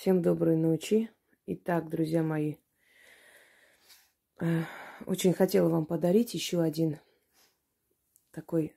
Всем 0.00 0.22
доброй 0.22 0.56
ночи. 0.56 1.10
Итак, 1.44 1.90
друзья 1.90 2.22
мои, 2.22 2.54
э, 4.40 4.62
очень 5.04 5.34
хотела 5.34 5.68
вам 5.68 5.84
подарить 5.84 6.32
еще 6.32 6.62
один 6.62 6.98
такой 8.30 8.74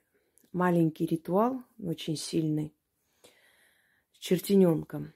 маленький 0.52 1.06
ритуал, 1.06 1.62
очень 1.82 2.18
сильный, 2.18 2.74
с 4.12 4.18
чертененком. 4.18 5.14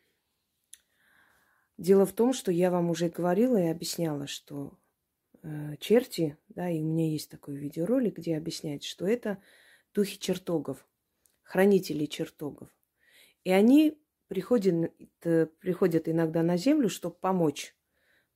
Дело 1.77 2.07
в 2.07 2.15
том, 2.15 2.33
что 2.33 2.51
я 2.51 2.71
вам 2.71 2.89
уже 2.89 3.11
говорила 3.11 3.59
и 3.59 3.67
объясняла, 3.67 4.27
что 4.27 4.79
э, 5.43 5.77
черти, 5.77 6.39
да, 6.49 6.71
и 6.71 6.81
у 6.81 6.87
меня 6.87 7.07
есть 7.07 7.31
такой 7.31 7.57
видеоролик, 7.57 8.17
где 8.17 8.39
объясняется, 8.39 8.89
что 8.89 9.07
это 9.07 9.43
духи 9.93 10.19
чертогов, 10.19 10.89
хранители 11.43 12.07
чертогов. 12.07 12.71
И 13.45 13.51
они 13.51 14.01
приходят, 14.29 14.93
приходят 15.21 16.09
иногда 16.09 16.43
на 16.43 16.57
землю, 16.57 16.89
чтобы 16.89 17.17
помочь. 17.17 17.75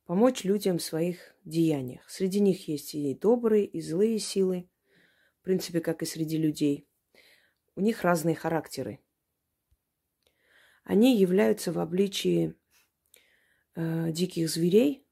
Помочь 0.05 0.43
людям 0.43 0.79
в 0.79 0.83
своих 0.83 1.33
деяниях. 1.45 2.09
Среди 2.09 2.41
них 2.41 2.67
есть 2.67 2.93
и 2.93 3.15
добрые, 3.15 3.65
и 3.65 3.79
злые 3.79 4.19
силы. 4.19 4.69
В 5.39 5.43
принципе, 5.43 5.79
как 5.79 6.01
и 6.01 6.05
среди 6.05 6.37
людей. 6.37 6.87
У 7.75 7.81
них 7.81 8.03
разные 8.03 8.35
характеры. 8.35 8.99
Они 10.83 11.17
являются 11.17 11.71
в 11.71 11.79
обличии 11.79 12.55
э, 13.75 14.11
диких 14.11 14.49
зверей 14.49 15.07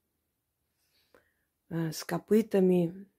э, 1.70 1.92
с 1.92 2.04
копытами, 2.04 3.10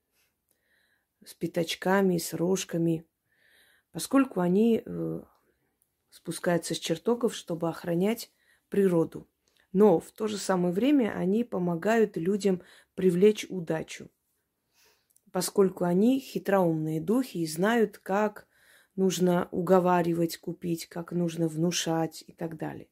с 1.25 1.35
пятачками, 1.35 2.19
с 2.19 2.35
рожками, 2.35 3.07
поскольку 3.93 4.41
они 4.41 4.83
э, 4.85 5.23
спускаются 6.13 6.75
с 6.75 6.79
чертогов, 6.79 7.35
чтобы 7.35 7.69
охранять 7.71 8.31
природу. 8.69 9.27
Но 9.73 9.99
в 9.99 10.13
то 10.13 10.27
же 10.27 10.37
самое 10.37 10.73
время 10.73 11.17
они 11.17 11.43
помогают 11.43 12.19
людям 12.19 12.63
привлечь 12.95 13.47
удачу, 13.49 14.11
поскольку 15.33 15.85
они 15.85 16.21
хитроумные 16.21 17.01
духи 17.01 17.39
и 17.39 17.47
знают, 17.47 17.97
как 17.97 18.47
нужно 18.95 19.49
уговаривать 19.51 20.37
купить, 20.37 20.87
как 20.87 21.13
нужно 21.13 21.49
внушать 21.49 22.23
и 22.27 22.33
так 22.35 22.59
далее. 22.59 22.91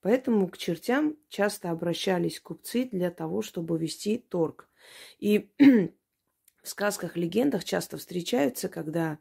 Поэтому 0.00 0.46
к 0.48 0.56
чертям 0.56 1.16
часто 1.28 1.70
обращались 1.70 2.40
купцы 2.40 2.84
для 2.84 3.10
того, 3.10 3.42
чтобы 3.42 3.76
вести 3.76 4.18
торг. 4.18 4.68
И 5.18 5.50
в 5.58 6.68
сказках, 6.68 7.16
легендах 7.16 7.64
часто 7.64 7.96
встречаются, 7.98 8.68
когда, 8.68 9.18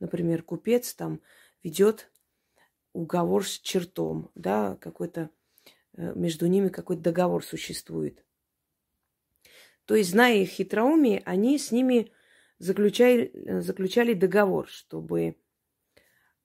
например, 0.00 0.42
купец 0.42 0.92
там 0.94 1.20
ведет 1.62 2.10
уговор 2.98 3.46
с 3.46 3.60
чертом, 3.60 4.30
да, 4.34 4.76
какой-то 4.76 5.30
э, 5.96 6.12
между 6.16 6.46
ними 6.46 6.68
какой-то 6.68 7.02
договор 7.02 7.44
существует. 7.44 8.24
То 9.84 9.94
есть, 9.94 10.10
зная 10.10 10.38
их 10.38 10.48
хитроумие, 10.50 11.22
они 11.24 11.58
с 11.58 11.70
ними 11.70 12.10
заключали, 12.58 13.30
э, 13.32 13.60
заключали 13.60 14.14
договор, 14.14 14.68
чтобы 14.68 15.36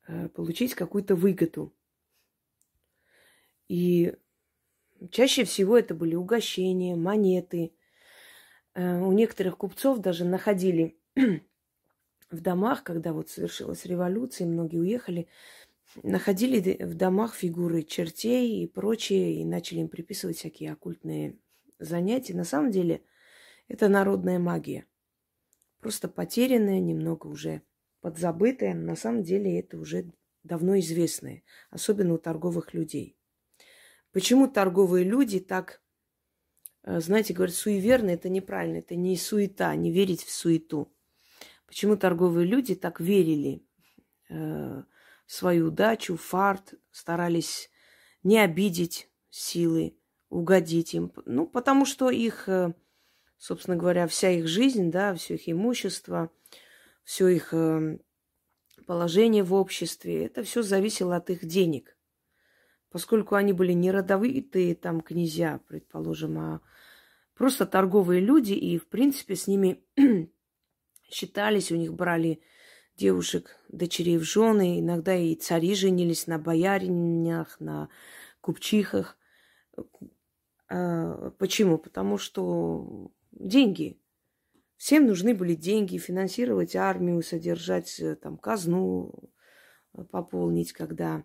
э, 0.07 0.29
получить 0.29 0.75
какую-то 0.75 1.15
выгоду. 1.15 1.75
И 3.67 4.13
чаще 5.09 5.45
всего 5.45 5.75
это 5.75 5.95
были 5.95 6.13
угощения, 6.13 6.95
монеты. 6.95 7.73
У 8.75 9.11
некоторых 9.11 9.57
купцов 9.57 9.99
даже 9.99 10.25
находили 10.25 10.99
в 11.15 12.41
домах, 12.41 12.83
когда 12.83 13.13
вот 13.13 13.29
совершилась 13.29 13.85
революция, 13.85 14.47
многие 14.47 14.79
уехали, 14.79 15.27
находили 16.01 16.83
в 16.83 16.95
домах 16.95 17.35
фигуры 17.35 17.83
чертей 17.83 18.63
и 18.63 18.67
прочее, 18.67 19.41
и 19.41 19.45
начали 19.45 19.79
им 19.79 19.89
приписывать 19.89 20.37
всякие 20.37 20.71
оккультные 20.71 21.37
занятия. 21.79 22.33
На 22.33 22.43
самом 22.43 22.71
деле 22.71 23.03
это 23.67 23.89
народная 23.89 24.39
магия. 24.39 24.85
Просто 25.79 26.07
потерянная, 26.07 26.79
немного 26.79 27.27
уже 27.27 27.61
подзабытая. 28.01 28.73
На 28.73 28.95
самом 28.95 29.23
деле 29.23 29.59
это 29.59 29.77
уже 29.77 30.11
давно 30.43 30.79
известное, 30.79 31.43
особенно 31.69 32.13
у 32.13 32.17
торговых 32.17 32.73
людей. 32.73 33.17
Почему 34.11 34.47
торговые 34.47 35.05
люди 35.05 35.39
так, 35.39 35.81
э, 36.83 36.99
знаете, 36.99 37.33
говорят, 37.33 37.55
суеверные, 37.55 38.15
это 38.15 38.29
неправильно, 38.29 38.77
это 38.77 38.95
не 38.95 39.17
суета, 39.17 39.75
не 39.75 39.91
верить 39.91 40.23
в 40.23 40.31
суету. 40.31 40.93
Почему 41.65 41.97
торговые 41.97 42.45
люди 42.45 42.75
так 42.75 42.99
верили 42.99 43.65
э, 44.29 44.83
свою 45.25 45.67
удачу, 45.67 46.17
фарт, 46.17 46.73
старались 46.91 47.69
не 48.23 48.39
обидеть 48.39 49.09
силы, 49.29 49.97
угодить 50.29 50.93
им. 50.93 51.11
Ну, 51.25 51.47
потому 51.47 51.85
что 51.85 52.09
их, 52.09 52.47
э, 52.47 52.73
собственно 53.37 53.77
говоря, 53.77 54.07
вся 54.07 54.29
их 54.31 54.47
жизнь, 54.47 54.91
да, 54.91 55.13
все 55.15 55.35
их 55.35 55.49
имущество, 55.49 56.29
все 57.03 57.27
их 57.27 57.53
э, 57.53 57.99
положение 58.85 59.43
в 59.43 59.53
обществе, 59.53 60.25
это 60.25 60.43
все 60.43 60.61
зависело 60.61 61.15
от 61.15 61.29
их 61.29 61.45
денег. 61.45 61.97
Поскольку 62.91 63.35
они 63.35 63.53
были 63.53 63.73
не 63.73 63.91
родовитые 63.91 64.75
там 64.75 65.01
князья, 65.01 65.59
предположим, 65.67 66.37
а 66.37 66.61
просто 67.33 67.65
торговые 67.65 68.21
люди, 68.21 68.53
и, 68.53 68.77
в 68.77 68.87
принципе, 68.87 69.35
с 69.35 69.47
ними 69.47 69.83
считались, 71.09 71.71
у 71.71 71.75
них 71.75 71.93
брали 71.93 72.41
девушек, 72.95 73.57
дочерей 73.69 74.17
в 74.17 74.23
жены. 74.23 74.79
Иногда 74.79 75.15
и 75.15 75.35
цари 75.35 75.75
женились 75.75 76.27
на 76.27 76.37
бояринях, 76.37 77.59
на 77.59 77.89
купчихах. 78.41 79.17
А, 80.69 81.31
почему? 81.31 81.77
Потому 81.77 82.17
что 82.17 83.11
деньги. 83.31 83.99
Всем 84.77 85.07
нужны 85.07 85.33
были 85.33 85.55
деньги, 85.55 85.97
финансировать 85.97 86.75
армию, 86.75 87.21
содержать 87.21 87.99
э, 88.01 88.15
там 88.15 88.37
казну, 88.37 89.31
э, 89.93 90.03
пополнить, 90.03 90.73
когда 90.73 91.23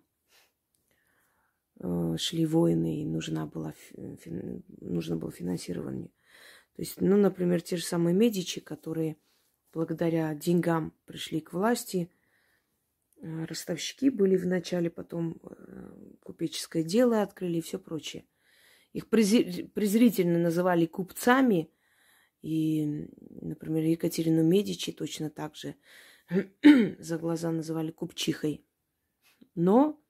э, 1.81 2.17
шли 2.19 2.47
войны 2.47 3.01
и 3.01 3.05
нужна 3.05 3.47
была, 3.47 3.75
нужно 4.81 5.17
было 5.17 5.33
финансирование. 5.33 6.13
То 6.77 6.83
есть, 6.83 7.01
ну, 7.01 7.17
например, 7.17 7.61
те 7.61 7.77
же 7.77 7.85
самые 7.85 8.15
Медичи, 8.15 8.61
которые– 8.61 9.17
благодаря 9.73 10.35
деньгам 10.35 10.93
пришли 11.05 11.41
к 11.41 11.53
власти. 11.53 12.11
Э, 13.21 13.45
ростовщики 13.45 14.11
были 14.11 14.37
вначале, 14.37 14.91
потом 14.91 15.41
э, 15.43 16.15
купеческое 16.23 16.83
дело 16.83 17.23
открыли 17.23 17.59
и 17.59 17.63
все 17.63 17.79
прочее. 17.79 18.27
Их 18.93 19.09
презрительно 19.09 20.39
называли 20.39 20.87
купцами, 20.87 21.71
и, 22.41 23.09
например, 23.43 23.85
Екатерину 23.85 24.43
Медичи 24.43 24.93
точно 24.93 25.29
так 25.29 25.57
же 25.57 25.75
за 26.99 27.19
глаза 27.19 27.51
называли 27.51 27.91
купчихой. 27.91 28.65
Но 29.55 30.01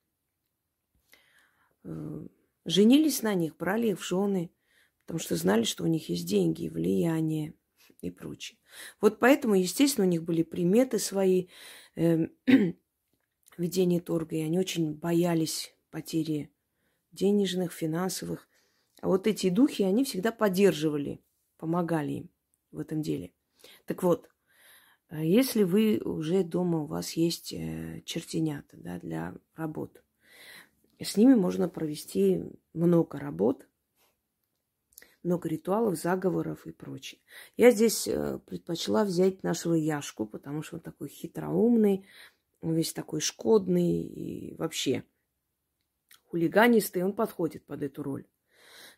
э, 1.84 2.26
женились 2.64 3.22
на 3.22 3.34
них, 3.34 3.56
брали 3.56 3.88
их 3.88 4.00
в 4.00 4.06
жены, 4.06 4.50
потому 5.06 5.18
что 5.18 5.36
знали, 5.36 5.64
что 5.64 5.84
у 5.84 5.86
них 5.86 6.08
есть 6.08 6.28
деньги, 6.28 6.68
влияние 6.68 7.54
и 8.00 8.10
прочее. 8.10 8.58
Вот 9.00 9.18
поэтому, 9.18 9.54
естественно, 9.54 10.06
у 10.06 10.10
них 10.10 10.22
были 10.22 10.42
приметы 10.42 10.98
свои 10.98 11.48
э, 11.96 12.26
ведения 13.56 14.00
торга, 14.00 14.36
и 14.36 14.42
они 14.42 14.58
очень 14.58 14.94
боялись 14.94 15.74
потери 15.90 16.50
денежных, 17.12 17.72
финансовых. 17.72 18.48
А 19.00 19.08
вот 19.08 19.26
эти 19.26 19.50
духи, 19.50 19.82
они 19.82 20.04
всегда 20.04 20.32
поддерживали, 20.32 21.20
помогали 21.56 22.12
им 22.12 22.30
в 22.70 22.78
этом 22.78 23.02
деле. 23.02 23.32
Так 23.84 24.02
вот, 24.02 24.30
э, 25.10 25.24
если 25.24 25.62
вы 25.62 26.00
уже 26.04 26.44
дома, 26.44 26.82
у 26.82 26.86
вас 26.86 27.12
есть 27.12 27.52
э, 27.52 28.02
чертенята 28.04 28.76
да, 28.76 28.98
для 28.98 29.34
работ, 29.54 30.02
с 31.00 31.16
ними 31.16 31.34
можно 31.34 31.68
провести 31.68 32.42
много 32.72 33.18
работ, 33.18 33.67
много 35.22 35.48
ритуалов, 35.48 35.98
заговоров 35.98 36.66
и 36.66 36.72
прочее. 36.72 37.20
Я 37.56 37.70
здесь 37.70 38.06
э, 38.08 38.38
предпочла 38.46 39.04
взять 39.04 39.42
нашего 39.42 39.74
Яшку, 39.74 40.26
потому 40.26 40.62
что 40.62 40.76
он 40.76 40.80
такой 40.82 41.08
хитроумный, 41.08 42.06
он 42.60 42.74
весь 42.74 42.92
такой 42.92 43.20
шкодный 43.20 44.02
и 44.02 44.54
вообще 44.56 45.04
хулиганистый, 46.26 47.02
он 47.02 47.12
подходит 47.12 47.64
под 47.64 47.82
эту 47.82 48.02
роль. 48.02 48.26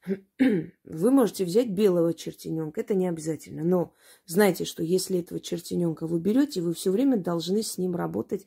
Вы 0.38 1.10
можете 1.10 1.44
взять 1.44 1.70
белого 1.70 2.14
чертененка, 2.14 2.80
это 2.80 2.94
не 2.94 3.08
обязательно. 3.08 3.64
Но 3.64 3.94
знайте, 4.24 4.64
что 4.64 4.82
если 4.82 5.20
этого 5.20 5.40
чертененка 5.40 6.06
вы 6.06 6.20
берете, 6.20 6.62
вы 6.62 6.74
все 6.74 6.90
время 6.90 7.16
должны 7.16 7.62
с 7.62 7.78
ним 7.78 7.94
работать, 7.94 8.46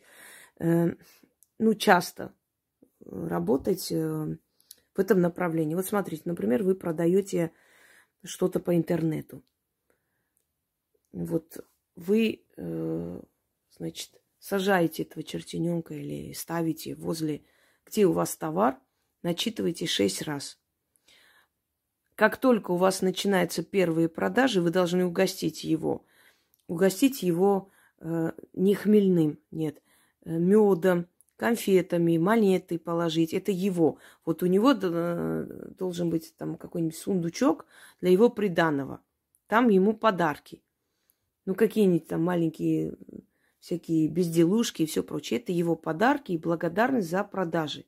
э, 0.60 0.96
ну, 1.60 1.74
часто 1.76 2.34
работать 3.06 3.92
э, 3.92 4.38
в 4.96 5.00
этом 5.00 5.22
направлении. 5.22 5.76
Вот 5.76 5.86
смотрите, 5.86 6.24
например, 6.26 6.64
вы 6.64 6.76
продаете 6.76 7.52
что-то 8.24 8.60
по 8.60 8.76
интернету. 8.76 9.44
Вот 11.12 11.66
вы, 11.96 12.46
э, 12.58 13.22
значит, 13.78 14.22
сажаете 14.40 15.04
этого 15.04 15.24
чертененка 15.24 15.94
или 15.94 16.34
ставите 16.34 16.96
возле, 16.96 17.44
где 17.86 18.06
у 18.06 18.14
вас 18.14 18.36
товар, 18.36 18.80
начитывайте 19.22 19.86
шесть 19.86 20.24
раз. 20.24 20.60
Как 22.16 22.38
только 22.38 22.72
у 22.72 22.78
вас 22.78 23.02
начинаются 23.02 23.64
первые 23.64 24.10
продажи, 24.10 24.62
вы 24.62 24.70
должны 24.70 25.06
угостить 25.06 25.64
его. 25.64 26.06
Угостить 26.68 27.24
его 27.24 27.72
э, 28.00 28.32
не 28.54 28.76
хмельным, 28.76 29.40
нет, 29.52 29.82
э, 30.26 30.38
медом, 30.38 31.08
конфетами, 31.38 32.18
монеты 32.18 32.80
положить. 32.80 33.34
Это 33.34 33.52
его. 33.52 33.98
Вот 34.26 34.44
у 34.44 34.46
него 34.46 34.74
э, 34.74 35.74
должен 35.78 36.10
быть 36.10 36.36
там 36.38 36.58
какой-нибудь 36.58 36.98
сундучок 36.98 37.66
для 38.02 38.12
его 38.12 38.30
приданого. 38.30 39.02
Там 39.48 39.70
ему 39.70 39.94
подарки. 39.94 40.64
Ну, 41.46 41.56
какие-нибудь 41.56 42.08
там 42.08 42.24
маленькие 42.24 42.96
всякие 43.60 44.08
безделушки 44.08 44.84
и 44.84 44.86
все 44.86 45.04
прочее. 45.04 45.40
Это 45.40 45.52
его 45.52 45.76
подарки 45.76 46.34
и 46.34 46.38
благодарность 46.38 47.10
за 47.10 47.24
продажи. 47.24 47.86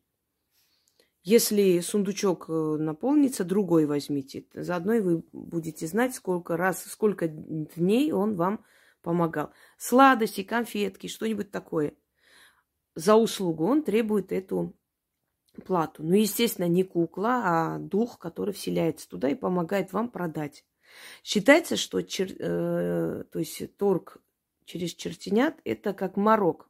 Если 1.24 1.80
сундучок 1.80 2.46
э, 2.50 2.54
наполнится, 2.80 3.44
другой 3.44 3.86
возьмите. 3.86 4.46
Заодно 4.54 4.94
и 4.94 5.02
вы 5.02 5.24
будете 5.34 5.88
знать, 5.88 6.14
сколько 6.14 6.56
раз, 6.56 6.84
сколько 6.86 7.28
дней 7.28 8.12
он 8.12 8.36
вам 8.36 8.64
помогал. 9.02 9.52
Сладости, 9.78 10.44
конфетки, 10.44 11.08
что-нибудь 11.08 11.52
такое. 11.52 11.96
За 12.96 13.16
услугу 13.16 13.66
он 13.66 13.84
требует 13.84 14.32
эту 14.32 14.74
плату. 15.66 16.04
Ну, 16.04 16.16
естественно, 16.16 16.68
не 16.68 16.84
кукла, 16.84 17.42
а 17.44 17.80
дух, 17.80 18.18
который 18.20 18.54
вселяется 18.54 19.08
туда 19.08 19.30
и 19.30 19.36
помогает 19.36 19.94
вам 19.94 20.10
продать. 20.10 20.66
Считается, 21.24 21.76
что 21.76 22.02
чер, 22.02 22.32
э, 22.40 23.24
то 23.32 23.40
есть 23.40 23.76
торг 23.78 24.18
через 24.66 24.94
чертенят– 24.94 25.60
это 25.66 25.94
как 25.94 26.18
морок. 26.18 26.70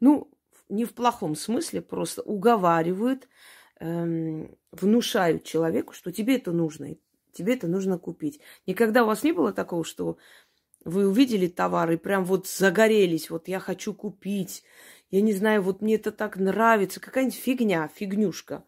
Ну, 0.00 0.30
не 0.68 0.84
в 0.84 0.94
плохом 0.94 1.34
смысле, 1.34 1.82
просто 1.82 2.22
уговаривают, 2.22 3.28
эм, 3.78 4.56
внушают 4.70 5.44
человеку, 5.44 5.92
что 5.92 6.12
тебе 6.12 6.36
это 6.36 6.52
нужно, 6.52 6.96
тебе 7.32 7.54
это 7.54 7.68
нужно 7.68 7.98
купить. 7.98 8.40
Никогда 8.66 9.04
у 9.04 9.06
вас 9.06 9.22
не 9.22 9.32
было 9.32 9.52
такого, 9.52 9.84
что 9.84 10.16
вы 10.84 11.08
увидели 11.08 11.46
товар 11.46 11.90
и 11.92 11.96
прям 11.96 12.24
вот 12.24 12.46
загорелись, 12.46 13.30
вот 13.30 13.48
я 13.48 13.60
хочу 13.60 13.94
купить, 13.94 14.62
я 15.10 15.20
не 15.20 15.32
знаю, 15.32 15.62
вот 15.62 15.82
мне 15.82 15.96
это 15.96 16.12
так 16.12 16.36
нравится, 16.36 17.00
какая-нибудь 17.00 17.36
фигня, 17.36 17.88
фигнюшка. 17.88 18.64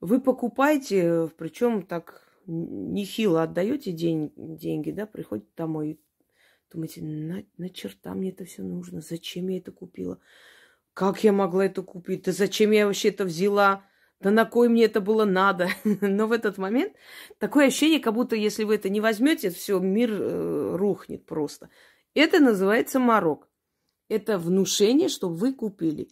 Вы 0.00 0.20
покупаете, 0.20 1.30
причем 1.38 1.82
так 1.82 2.26
нехило 2.46 3.42
отдаете 3.42 3.92
день, 3.92 4.32
деньги, 4.36 4.90
да, 4.90 5.06
приходите 5.06 5.50
домой, 5.56 6.00
думаете, 6.72 7.02
на, 7.02 7.44
на 7.56 7.70
черта 7.70 8.14
мне 8.14 8.30
это 8.30 8.44
все 8.44 8.62
нужно, 8.62 9.00
зачем 9.00 9.48
я 9.48 9.58
это 9.58 9.72
купила, 9.72 10.20
как 10.92 11.24
я 11.24 11.32
могла 11.32 11.66
это 11.66 11.82
купить, 11.82 12.24
да 12.24 12.32
зачем 12.32 12.70
я 12.70 12.86
вообще 12.86 13.08
это 13.08 13.24
взяла, 13.24 13.84
да 14.20 14.30
на 14.30 14.46
кой 14.46 14.68
мне 14.68 14.84
это 14.84 15.00
было 15.00 15.24
надо? 15.24 15.68
Но 15.84 16.26
в 16.26 16.32
этот 16.32 16.58
момент 16.58 16.94
такое 17.38 17.66
ощущение, 17.66 18.00
как 18.00 18.14
будто 18.14 18.34
если 18.34 18.64
вы 18.64 18.76
это 18.76 18.88
не 18.88 19.00
возьмете, 19.00 19.50
все, 19.50 19.78
мир 19.78 20.10
э, 20.12 20.76
рухнет 20.76 21.26
просто. 21.26 21.68
Это 22.14 22.40
называется 22.40 22.98
морок. 22.98 23.48
Это 24.08 24.38
внушение, 24.38 25.08
что 25.08 25.28
вы 25.28 25.52
купили. 25.52 26.08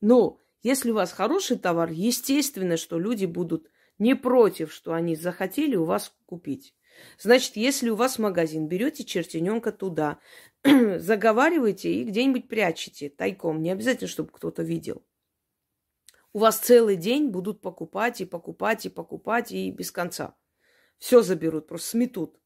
Но 0.00 0.38
если 0.62 0.90
у 0.90 0.94
вас 0.94 1.12
хороший 1.12 1.58
товар, 1.58 1.90
естественно, 1.90 2.76
что 2.76 2.98
люди 2.98 3.26
будут 3.26 3.68
не 3.98 4.14
против, 4.14 4.72
что 4.72 4.92
они 4.92 5.16
захотели 5.16 5.74
у 5.74 5.84
вас 5.84 6.14
купить. 6.26 6.74
Значит, 7.18 7.56
если 7.56 7.90
у 7.90 7.96
вас 7.96 8.18
магазин, 8.18 8.68
берете 8.68 9.04
чертененка 9.04 9.72
туда, 9.72 10.18
заговариваете 10.64 11.92
и 11.92 12.04
где-нибудь 12.04 12.48
прячете 12.48 13.08
тайком. 13.08 13.60
Не 13.62 13.70
обязательно, 13.70 14.08
чтобы 14.08 14.30
кто-то 14.30 14.62
видел 14.62 15.02
у 16.32 16.40
вас 16.40 16.58
целый 16.58 16.96
день 16.96 17.28
будут 17.28 17.60
покупать 17.60 18.20
и 18.20 18.24
покупать 18.24 18.86
и 18.86 18.90
покупать 18.90 19.52
и 19.52 19.70
без 19.70 19.90
конца. 19.90 20.36
Все 20.98 21.22
заберут, 21.22 21.68
просто 21.68 21.90
сметут. 21.90 22.38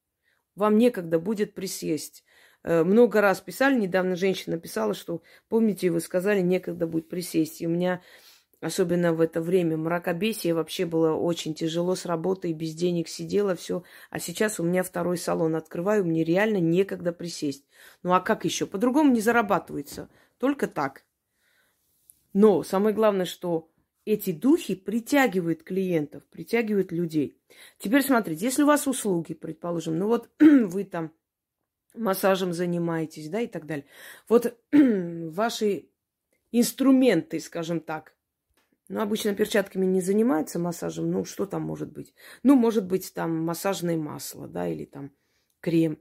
Вам 0.55 0.77
некогда 0.79 1.19
будет 1.19 1.55
присесть. 1.55 2.25
Э, 2.63 2.85
много 2.85 3.21
раз 3.21 3.41
писали, 3.41 3.79
недавно 3.79 4.17
женщина 4.17 4.59
писала, 4.59 4.95
что, 4.95 5.23
помните, 5.49 5.91
вы 5.91 6.01
сказали, 6.01 6.41
некогда 6.41 6.87
будет 6.87 7.09
присесть. 7.09 7.61
И 7.61 7.67
у 7.67 7.71
меня, 7.71 8.03
особенно 8.61 9.15
в 9.15 9.21
это 9.21 9.41
время 9.41 9.77
мракобесие, 9.77 10.55
вообще 10.55 10.87
было 10.87 11.15
очень 11.15 11.55
тяжело 11.55 11.95
с 11.95 12.07
работой, 12.07 12.53
без 12.53 12.75
денег 12.75 13.09
сидела, 13.09 13.57
все. 13.57 13.83
А 14.11 14.19
сейчас 14.19 14.61
у 14.61 14.65
меня 14.65 14.83
второй 14.83 15.17
салон 15.17 15.57
открываю, 15.57 16.05
мне 16.05 16.23
реально 16.23 16.59
некогда 16.59 17.13
присесть. 17.13 17.67
Ну 18.03 18.13
а 18.13 18.21
как 18.21 18.45
еще? 18.45 18.67
По-другому 18.67 19.13
не 19.13 19.21
зарабатывается. 19.21 20.09
Только 20.39 20.69
так. 20.69 21.05
Но 22.33 22.63
самое 22.63 22.95
главное, 22.95 23.27
что 23.27 23.72
эти 24.05 24.33
духи 24.33 24.75
притягивают 24.75 25.63
клиентов, 25.63 26.25
притягивают 26.27 26.93
людей. 26.93 27.41
Теперь 27.79 28.03
смотрите, 28.03 28.45
если 28.45 28.63
у 28.63 28.67
вас 28.67 28.87
услуги, 28.87 29.35
предположим, 29.35 29.99
ну 29.99 30.09
вот 30.09 30.31
вы 30.41 30.85
там 30.85 31.13
массажем 31.95 32.53
занимаетесь, 32.53 33.29
да, 33.29 33.41
и 33.41 33.47
так 33.47 33.67
далее. 33.67 33.87
Вот 34.29 34.59
ваши 34.73 35.89
инструменты, 36.51 37.41
скажем 37.41 37.81
так, 37.81 38.15
ну, 38.89 39.01
обычно 39.01 39.35
перчатками 39.35 39.87
не 39.87 40.01
занимаются 40.01 40.59
массажем, 40.59 41.11
ну, 41.11 41.25
что 41.25 41.47
там 41.47 41.63
может 41.63 41.91
быть? 41.93 42.15
Ну, 42.43 42.57
может 42.57 42.87
быть, 42.87 43.15
там 43.15 43.43
массажное 43.43 43.97
масло, 43.97 44.49
да, 44.49 44.69
или 44.69 44.85
там 44.85 45.13
крем. 45.61 45.99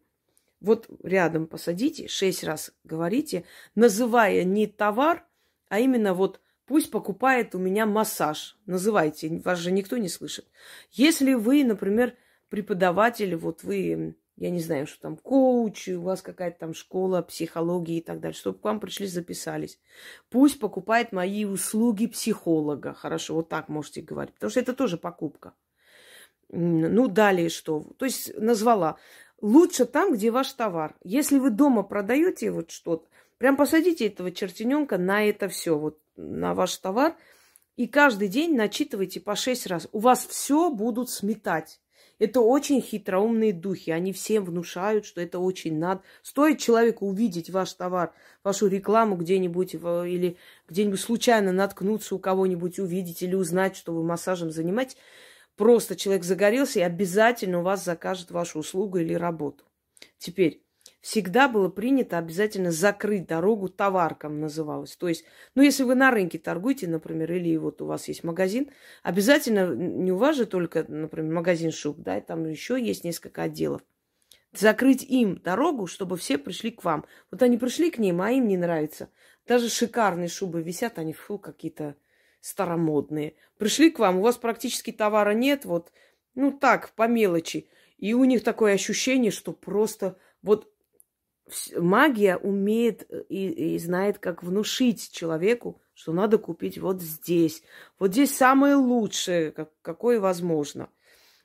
Вот 0.60 0.90
рядом 1.02 1.48
посадите, 1.48 2.08
шесть 2.08 2.44
раз 2.44 2.74
говорите, 2.84 3.46
называя 3.76 4.44
не 4.44 4.68
товар, 4.68 5.26
а 5.70 5.80
именно 5.80 6.14
вот 6.14 6.42
Пусть 6.72 6.90
покупает 6.90 7.54
у 7.54 7.60
меня 7.60 7.86
массаж. 7.86 8.58
Называйте, 8.66 9.42
вас 9.44 9.60
же 9.60 9.74
никто 9.74 9.98
не 9.98 10.08
слышит. 10.08 10.48
Если 10.90 11.34
вы, 11.34 11.66
например, 11.66 12.16
преподаватель, 12.48 13.36
вот 13.36 13.64
вы, 13.64 14.16
я 14.38 14.50
не 14.50 14.62
знаю, 14.62 14.88
что 14.88 15.02
там, 15.02 15.18
коуч, 15.18 15.90
у 15.90 16.02
вас 16.02 16.22
какая-то 16.22 16.60
там 16.60 16.74
школа 16.74 17.24
психологии 17.24 17.98
и 17.98 18.02
так 18.02 18.22
далее, 18.22 18.38
чтобы 18.38 18.58
к 18.58 18.64
вам 18.64 18.80
пришли, 18.80 19.06
записались. 19.08 19.82
Пусть 20.30 20.62
покупает 20.62 21.12
мои 21.12 21.44
услуги 21.44 22.08
психолога. 22.08 22.94
Хорошо, 22.94 23.36
вот 23.36 23.50
так 23.50 23.68
можете 23.68 24.02
говорить, 24.02 24.34
потому 24.36 24.52
что 24.52 24.62
это 24.62 24.72
тоже 24.72 24.96
покупка. 24.96 25.54
Ну, 26.48 27.10
далее 27.10 27.50
что? 27.50 27.84
То 27.98 28.06
есть 28.06 28.34
назвала. 28.38 28.98
Лучше 29.42 29.84
там, 29.84 30.14
где 30.14 30.32
ваш 30.32 30.54
товар. 30.54 30.96
Если 31.04 31.38
вы 31.38 31.50
дома 31.50 31.84
продаете 31.84 32.50
вот 32.50 32.72
что-то, 32.72 33.10
прям 33.42 33.58
посадите 33.58 34.06
этого 34.06 34.32
чертененка 34.32 35.00
на 35.00 35.28
это 35.28 35.50
все. 35.50 35.76
Вот 35.76 35.98
на 36.16 36.54
ваш 36.54 36.78
товар 36.78 37.16
и 37.76 37.88
каждый 37.88 38.28
день 38.28 38.56
начитывайте 38.56 39.20
по 39.20 39.36
шесть 39.36 39.66
раз. 39.66 39.88
У 39.92 39.98
вас 39.98 40.28
все 40.28 40.70
будут 40.70 41.10
сметать. 41.10 41.82
Это 42.20 42.40
очень 42.40 42.84
хитроумные 42.84 43.52
духи. 43.52 43.90
Они 43.90 44.14
всем 44.14 44.46
внушают, 44.46 45.08
что 45.08 45.22
это 45.22 45.40
очень 45.40 45.80
надо. 45.80 46.04
Стоит 46.22 46.60
человеку 46.60 47.08
увидеть 47.08 47.50
ваш 47.50 47.74
товар, 47.74 48.14
вашу 48.44 48.68
рекламу 48.68 49.16
где-нибудь 49.16 49.74
или 49.74 50.38
где-нибудь 50.70 51.00
случайно 51.00 51.52
наткнуться 51.52 52.14
у 52.14 52.20
кого-нибудь, 52.20 52.78
увидеть 52.78 53.24
или 53.24 53.34
узнать, 53.34 53.76
что 53.76 53.92
вы 53.92 54.04
массажем 54.04 54.52
занимаетесь. 54.52 54.98
Просто 55.56 55.96
человек 55.96 56.26
загорелся 56.26 56.78
и 56.78 56.84
обязательно 56.84 57.62
у 57.62 57.64
вас 57.64 57.84
закажет 57.84 58.30
вашу 58.30 58.60
услугу 58.60 59.00
или 59.00 59.16
работу. 59.16 59.64
Теперь, 60.20 60.64
всегда 61.02 61.48
было 61.48 61.68
принято 61.68 62.18
обязательно 62.18 62.72
закрыть 62.72 63.28
дорогу 63.28 63.70
товаркам, 63.70 64.40
называлось. 64.40 64.96
То 64.96 65.08
есть, 65.08 65.26
ну, 65.56 65.64
если 65.64 65.84
вы 65.84 65.96
на 65.96 66.12
рынке 66.12 66.38
торгуете, 66.38 66.88
например, 66.88 67.34
или 67.34 67.58
вот 67.58 67.82
у 67.82 67.88
вас 67.88 68.08
есть 68.08 68.24
магазин, 68.24 68.70
обязательно, 69.04 69.74
не 69.74 70.12
у 70.12 70.18
вас 70.18 70.38
же 70.38 70.46
только, 70.46 70.86
например, 70.88 71.34
магазин 71.34 71.72
шуб, 71.72 71.98
да, 72.00 72.22
там 72.22 72.48
еще 72.48 72.80
есть 72.82 73.04
несколько 73.04 73.44
отделов. 73.44 73.82
Закрыть 74.54 75.04
им 75.04 75.38
дорогу, 75.38 75.88
чтобы 75.88 76.18
все 76.18 76.38
пришли 76.38 76.72
к 76.72 76.84
вам. 76.84 77.06
Вот 77.32 77.42
они 77.42 77.58
пришли 77.58 77.90
к 77.90 77.98
ним, 77.98 78.22
а 78.22 78.32
им 78.32 78.48
не 78.48 78.58
нравится. 78.58 79.10
Даже 79.48 79.70
шикарные 79.70 80.28
шубы 80.28 80.62
висят, 80.62 81.00
они, 81.00 81.14
фу, 81.14 81.40
какие-то 81.40 81.96
старомодные. 82.42 83.36
Пришли 83.58 83.90
к 83.90 84.00
вам, 84.00 84.18
у 84.18 84.22
вас 84.22 84.38
практически 84.38 84.92
товара 84.92 85.32
нет, 85.32 85.66
вот, 85.66 85.92
ну 86.36 86.52
так, 86.52 86.92
по 86.96 87.08
мелочи. 87.08 87.70
И 87.98 88.14
у 88.14 88.24
них 88.24 88.44
такое 88.44 88.74
ощущение, 88.74 89.32
что 89.32 89.54
просто 89.54 90.18
вот 90.42 90.71
магия 91.78 92.38
умеет 92.38 93.06
э, 93.10 93.24
и, 93.30 93.76
и 93.76 93.80
знает, 93.80 94.20
как 94.20 94.44
внушить 94.44 95.12
человеку, 95.12 95.82
что 95.94 96.14
надо 96.14 96.38
купить 96.38 96.78
вот 96.78 97.02
здесь. 97.02 97.64
Вот 98.00 98.12
здесь 98.12 98.36
самое 98.36 98.76
лучшее, 98.76 99.52
как, 99.52 99.72
какое 99.82 100.20
возможно. 100.20 100.90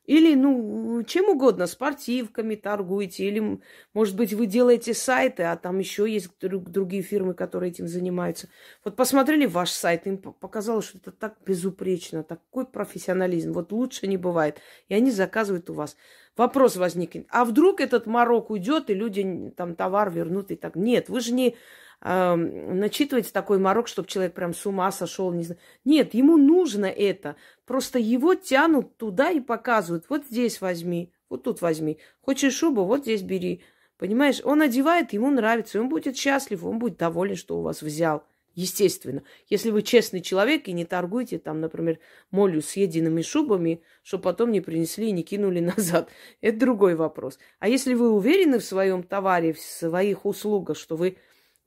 Или, 0.07 0.35
ну, 0.35 1.03
чем 1.03 1.29
угодно, 1.29 1.67
спортивками 1.67 2.55
торгуете, 2.55 3.27
или, 3.27 3.61
может 3.93 4.17
быть, 4.17 4.33
вы 4.33 4.47
делаете 4.47 4.95
сайты, 4.95 5.43
а 5.43 5.57
там 5.57 5.79
еще 5.79 6.11
есть 6.11 6.31
другие 6.41 7.03
фирмы, 7.03 7.35
которые 7.35 7.71
этим 7.73 7.89
занимаются. 7.89 8.49
Вот 8.85 8.97
посмотрели 8.97 9.47
ваш 9.47 9.71
сайт, 9.71 10.07
им 10.07 10.19
показалось, 10.19 10.87
что 10.87 10.99
это 10.99 11.11
так 11.11 11.37
безупречно, 11.45 12.23
такой 12.23 12.67
профессионализм, 12.67 13.53
вот 13.53 13.73
лучше 13.73 14.07
не 14.07 14.17
бывает. 14.17 14.61
И 14.89 14.95
они 14.95 15.11
заказывают 15.11 15.69
у 15.71 15.75
вас. 15.75 15.97
Вопрос 16.37 16.77
возникнет, 16.77 17.27
а 17.31 17.45
вдруг 17.45 17.81
этот 17.81 18.07
морок 18.07 18.51
уйдет, 18.51 18.91
и 18.91 18.95
люди 18.95 19.53
там 19.57 19.75
товар 19.75 20.11
вернут 20.11 20.51
и 20.51 20.57
так? 20.57 20.77
Нет, 20.77 21.09
вы 21.09 21.21
же 21.21 21.33
не 21.33 21.57
э, 22.01 22.35
начитывать 22.35 23.33
такой 23.33 23.59
морок, 23.59 23.89
чтобы 23.89 24.09
человек 24.09 24.35
прям 24.35 24.55
с 24.55 24.65
ума 24.67 24.91
сошел. 24.93 25.33
Не 25.33 25.45
знаю. 25.45 25.61
Нет, 25.85 26.15
ему 26.15 26.37
нужно 26.37 26.87
это. 26.87 27.37
Просто 27.65 27.99
его 27.99 28.35
тянут 28.35 28.97
туда 28.97 29.31
и 29.31 29.41
показывают. 29.41 30.07
Вот 30.09 30.27
здесь 30.27 30.61
возьми, 30.61 31.13
вот 31.29 31.45
тут 31.45 31.61
возьми. 31.61 31.99
Хочешь 32.21 32.55
шубу, 32.55 32.85
вот 32.85 33.03
здесь 33.03 33.23
бери. 33.23 33.63
Понимаешь, 33.99 34.41
он 34.45 34.63
одевает, 34.63 35.13
ему 35.13 35.31
нравится, 35.31 35.81
он 35.81 35.89
будет 35.89 36.17
счастлив, 36.17 36.65
он 36.65 36.79
будет 36.79 36.99
доволен, 36.99 37.37
что 37.37 37.59
у 37.59 37.63
вас 37.63 37.81
взял. 37.81 38.25
Естественно. 38.57 39.23
Если 39.51 39.71
вы 39.71 39.83
честный 39.83 40.23
человек 40.23 40.67
и 40.67 40.73
не 40.73 40.87
торгуете 40.87 41.39
там, 41.39 41.61
например, 41.61 41.99
молью 42.31 42.63
съеденными 42.63 43.21
шубами, 43.21 43.83
что 44.03 44.19
потом 44.19 44.51
не 44.51 44.63
принесли 44.63 45.09
и 45.09 45.13
не 45.13 45.23
кинули 45.23 45.61
назад. 45.77 46.09
Это 46.41 46.59
другой 46.59 46.95
вопрос. 46.95 47.39
А 47.59 47.69
если 47.69 47.93
вы 47.93 48.11
уверены 48.11 48.59
в 48.59 48.65
своем 48.65 49.03
товаре, 49.03 49.53
в 49.53 49.61
своих 49.61 50.25
услугах, 50.25 50.79
что 50.79 50.97
вы, 50.97 51.19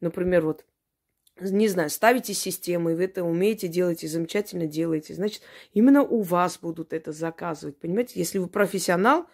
например, 0.01 0.45
вот 0.45 0.65
не 1.41 1.67
знаю, 1.67 1.89
ставите 1.89 2.33
систему, 2.33 2.89
и 2.89 2.95
вы 2.95 3.05
это 3.05 3.23
умеете 3.23 3.67
делать, 3.67 4.03
и 4.03 4.07
замечательно 4.07 4.67
делаете, 4.67 5.13
значит, 5.13 5.41
именно 5.73 6.03
у 6.03 6.21
вас 6.21 6.59
будут 6.59 6.93
это 6.93 7.11
заказывать. 7.11 7.77
Понимаете, 7.77 8.19
если 8.19 8.39
вы 8.39 8.47
профессионал, 8.47 9.25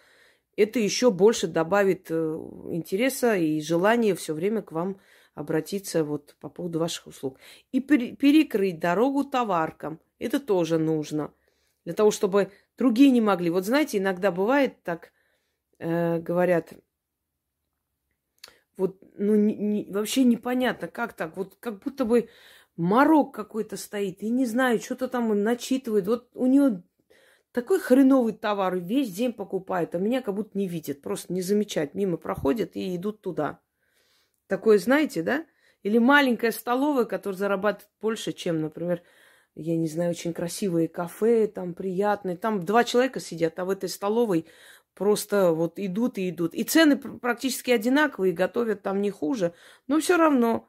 это 0.56 0.78
еще 0.78 1.10
больше 1.10 1.46
добавит 1.46 2.06
э, 2.10 2.14
интереса 2.70 3.36
и 3.36 3.60
желания 3.60 4.14
все 4.14 4.34
время 4.34 4.62
к 4.62 4.72
вам 4.72 5.00
обратиться 5.34 6.02
вот 6.02 6.34
по 6.40 6.48
поводу 6.48 6.78
ваших 6.78 7.08
услуг. 7.08 7.38
И 7.72 7.80
перекрыть 7.80 8.78
дорогу 8.78 9.24
товаркам. 9.24 10.00
Это 10.18 10.40
тоже 10.40 10.78
нужно. 10.78 11.32
Для 11.84 11.92
того, 11.92 12.10
чтобы 12.10 12.50
другие 12.78 13.10
не 13.10 13.20
могли. 13.20 13.50
Вот 13.50 13.66
знаете, 13.66 13.98
иногда 13.98 14.32
бывает 14.32 14.82
так, 14.82 15.12
э, 15.78 16.18
говорят, 16.20 16.72
вот, 18.76 18.98
ну, 19.16 19.34
не, 19.34 19.54
не, 19.54 19.90
вообще 19.90 20.24
непонятно, 20.24 20.88
как 20.88 21.14
так, 21.14 21.36
вот 21.36 21.56
как 21.60 21.82
будто 21.82 22.04
бы 22.04 22.28
морок 22.76 23.34
какой-то 23.34 23.76
стоит, 23.76 24.22
и 24.22 24.30
не 24.30 24.46
знаю, 24.46 24.78
что-то 24.80 25.08
там 25.08 25.42
начитывает. 25.42 26.06
Вот 26.06 26.30
у 26.34 26.46
нее 26.46 26.82
такой 27.52 27.80
хреновый 27.80 28.34
товар, 28.34 28.76
весь 28.76 29.12
день 29.12 29.32
покупает, 29.32 29.94
а 29.94 29.98
меня 29.98 30.20
как 30.20 30.34
будто 30.34 30.58
не 30.58 30.68
видит, 30.68 31.00
просто 31.00 31.32
не 31.32 31.40
замечает, 31.40 31.94
мимо 31.94 32.18
проходят 32.18 32.76
и 32.76 32.94
идут 32.96 33.22
туда. 33.22 33.60
Такое 34.46 34.78
знаете, 34.78 35.22
да? 35.22 35.46
Или 35.82 35.98
маленькая 35.98 36.50
столовая, 36.50 37.04
которая 37.04 37.38
зарабатывает 37.38 37.90
больше, 38.00 38.32
чем, 38.32 38.60
например, 38.60 39.02
я 39.54 39.76
не 39.76 39.88
знаю, 39.88 40.10
очень 40.10 40.34
красивые 40.34 40.86
кафе, 40.86 41.46
там 41.46 41.74
приятные. 41.74 42.36
Там 42.36 42.64
два 42.64 42.84
человека 42.84 43.20
сидят, 43.20 43.58
а 43.58 43.64
в 43.64 43.70
этой 43.70 43.88
столовой 43.88 44.46
просто 44.96 45.52
вот 45.52 45.78
идут 45.78 46.18
и 46.18 46.30
идут. 46.30 46.54
И 46.54 46.64
цены 46.64 46.96
практически 46.96 47.70
одинаковые, 47.70 48.32
готовят 48.32 48.82
там 48.82 49.00
не 49.00 49.10
хуже, 49.10 49.52
но 49.86 50.00
все 50.00 50.16
равно 50.16 50.68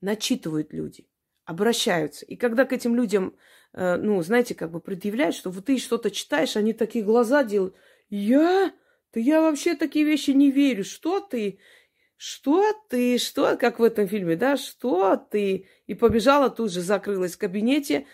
начитывают 0.00 0.72
люди, 0.72 1.06
обращаются. 1.44 2.24
И 2.24 2.36
когда 2.36 2.64
к 2.64 2.72
этим 2.72 2.94
людям, 2.94 3.34
э, 3.72 3.96
ну, 3.96 4.22
знаете, 4.22 4.54
как 4.54 4.70
бы 4.70 4.80
предъявляют, 4.80 5.34
что 5.34 5.50
вот 5.50 5.66
ты 5.66 5.78
что-то 5.78 6.10
читаешь, 6.10 6.56
они 6.56 6.72
такие 6.72 7.04
глаза 7.04 7.42
делают. 7.42 7.74
Я? 8.08 8.72
Да 9.12 9.20
я 9.20 9.40
вообще 9.40 9.74
такие 9.74 10.04
вещи 10.04 10.30
не 10.30 10.52
верю. 10.52 10.84
Что 10.84 11.18
ты? 11.18 11.58
Что 12.16 12.72
ты? 12.88 13.18
Что? 13.18 13.56
Как 13.56 13.80
в 13.80 13.82
этом 13.82 14.06
фильме, 14.06 14.36
да? 14.36 14.56
Что 14.56 15.16
ты? 15.16 15.66
И 15.88 15.94
побежала 15.94 16.48
тут 16.48 16.70
же, 16.70 16.80
закрылась 16.80 17.34
в 17.34 17.38
кабинете, 17.38 18.06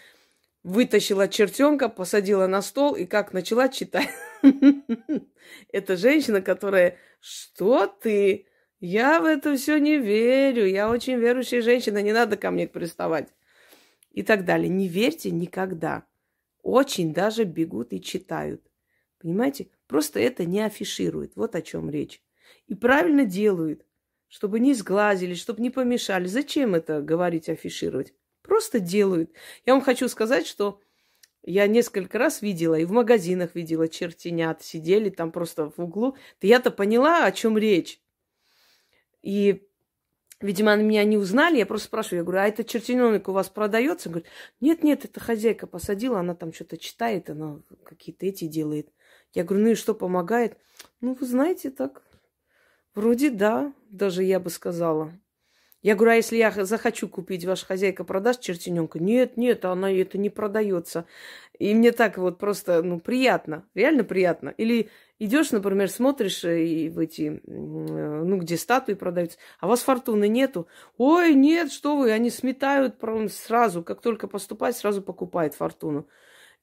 вытащила 0.62 1.28
чертенка, 1.28 1.88
посадила 1.88 2.46
на 2.46 2.62
стол 2.62 2.94
и 2.94 3.06
как 3.06 3.32
начала 3.32 3.68
читать. 3.68 4.10
Это 5.72 5.96
женщина, 5.96 6.40
которая, 6.42 6.98
что 7.20 7.86
ты? 7.86 8.46
Я 8.80 9.20
в 9.20 9.26
это 9.26 9.56
все 9.56 9.78
не 9.78 9.98
верю. 9.98 10.66
Я 10.66 10.88
очень 10.88 11.18
верующая 11.18 11.60
женщина, 11.60 12.00
не 12.00 12.12
надо 12.12 12.36
ко 12.36 12.50
мне 12.50 12.66
приставать. 12.66 13.28
И 14.10 14.22
так 14.22 14.44
далее. 14.44 14.68
Не 14.68 14.88
верьте 14.88 15.30
никогда. 15.30 16.06
Очень 16.62 17.12
даже 17.12 17.44
бегут 17.44 17.92
и 17.92 18.00
читают. 18.00 18.62
Понимаете? 19.20 19.68
Просто 19.86 20.18
это 20.18 20.46
не 20.46 20.60
афишируют. 20.60 21.36
Вот 21.36 21.54
о 21.54 21.62
чем 21.62 21.90
речь. 21.90 22.22
И 22.68 22.74
правильно 22.74 23.24
делают, 23.24 23.84
чтобы 24.28 24.60
не 24.60 24.72
сглазили, 24.72 25.34
чтобы 25.34 25.60
не 25.60 25.70
помешали. 25.70 26.26
Зачем 26.26 26.74
это 26.74 27.02
говорить, 27.02 27.48
афишировать? 27.48 28.14
Просто 28.50 28.80
делают. 28.80 29.30
Я 29.64 29.74
вам 29.74 29.80
хочу 29.80 30.08
сказать, 30.08 30.44
что 30.44 30.80
я 31.44 31.68
несколько 31.68 32.18
раз 32.18 32.42
видела, 32.42 32.74
и 32.74 32.84
в 32.84 32.90
магазинах 32.90 33.54
видела 33.54 33.86
чертенят, 33.86 34.60
сидели 34.60 35.08
там 35.08 35.30
просто 35.30 35.70
в 35.70 35.78
углу. 35.78 36.16
Да 36.42 36.48
я-то 36.48 36.72
поняла, 36.72 37.26
о 37.26 37.30
чем 37.30 37.56
речь. 37.56 38.00
И, 39.22 39.68
видимо, 40.40 40.72
они 40.72 40.82
меня 40.82 41.04
не 41.04 41.16
узнали. 41.16 41.58
Я 41.58 41.64
просто 41.64 41.86
спрашиваю, 41.86 42.18
я 42.18 42.24
говорю, 42.24 42.40
а 42.40 42.48
этот 42.48 42.66
чертененок 42.66 43.28
у 43.28 43.32
вас 43.32 43.48
продается? 43.48 44.08
Он 44.08 44.14
говорит, 44.14 44.30
нет, 44.60 44.82
нет, 44.82 45.04
это 45.04 45.20
хозяйка 45.20 45.68
посадила, 45.68 46.18
она 46.18 46.34
там 46.34 46.52
что-то 46.52 46.76
читает, 46.76 47.30
она 47.30 47.60
какие-то 47.84 48.26
эти 48.26 48.46
делает. 48.48 48.88
Я 49.32 49.44
говорю, 49.44 49.62
ну 49.62 49.70
и 49.70 49.74
что 49.76 49.94
помогает? 49.94 50.58
Ну, 51.00 51.14
вы 51.14 51.24
знаете, 51.24 51.70
так, 51.70 52.02
вроде 52.96 53.30
да, 53.30 53.72
даже 53.90 54.24
я 54.24 54.40
бы 54.40 54.50
сказала. 54.50 55.12
Я 55.82 55.94
говорю, 55.94 56.12
а 56.12 56.16
если 56.16 56.36
я 56.36 56.50
захочу 56.50 57.08
купить, 57.08 57.46
ваша 57.46 57.64
хозяйка 57.64 58.04
продаст 58.04 58.42
чертененка? 58.42 58.98
Нет, 58.98 59.38
нет, 59.38 59.64
она 59.64 59.90
это 59.90 60.18
не 60.18 60.28
продается. 60.28 61.06
И 61.58 61.74
мне 61.74 61.92
так 61.92 62.18
вот 62.18 62.38
просто, 62.38 62.82
ну, 62.82 63.00
приятно, 63.00 63.64
реально 63.74 64.04
приятно. 64.04 64.50
Или 64.50 64.90
идешь, 65.18 65.52
например, 65.52 65.88
смотришь 65.90 66.44
э, 66.44 66.64
и 66.64 66.88
в 66.90 66.98
эти, 66.98 67.40
э, 67.46 67.50
ну, 67.50 68.36
где 68.36 68.58
статуи 68.58 68.92
продаются, 68.92 69.38
а 69.58 69.66
у 69.66 69.68
вас 69.70 69.80
фортуны 69.80 70.28
нету. 70.28 70.68
Ой, 70.98 71.34
нет, 71.34 71.72
что 71.72 71.96
вы, 71.96 72.12
они 72.12 72.28
сметают 72.28 72.96
сразу, 73.32 73.82
как 73.82 74.02
только 74.02 74.28
поступать, 74.28 74.76
сразу 74.76 75.00
покупает 75.00 75.54
фортуну. 75.54 76.06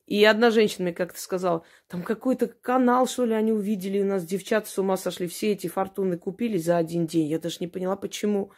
И 0.06 0.24
одна 0.24 0.52
женщина 0.52 0.86
мне 0.86 0.94
как-то 0.94 1.20
сказала, 1.20 1.64
там 1.88 2.02
какой-то 2.04 2.48
канал, 2.48 3.08
что 3.08 3.26
ли, 3.26 3.34
они 3.34 3.52
увидели, 3.52 4.02
у 4.02 4.06
нас 4.06 4.26
девчата 4.26 4.70
с 4.70 4.78
ума 4.78 4.96
сошли, 4.96 5.28
все 5.28 5.52
эти 5.52 5.68
фортуны 5.68 6.18
купили 6.18 6.58
за 6.58 6.78
один 6.78 7.08
день. 7.08 7.28
Я 7.28 7.40
даже 7.40 7.58
не 7.60 7.68
поняла, 7.68 7.96
почему. 7.96 8.52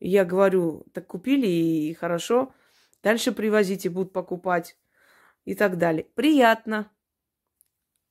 Я 0.00 0.24
говорю, 0.24 0.86
так 0.92 1.06
купили 1.06 1.46
и 1.46 1.94
хорошо. 1.94 2.54
Дальше 3.02 3.32
привозите, 3.32 3.90
будут 3.90 4.12
покупать 4.12 4.76
и 5.44 5.54
так 5.54 5.78
далее. 5.78 6.06
Приятно. 6.14 6.90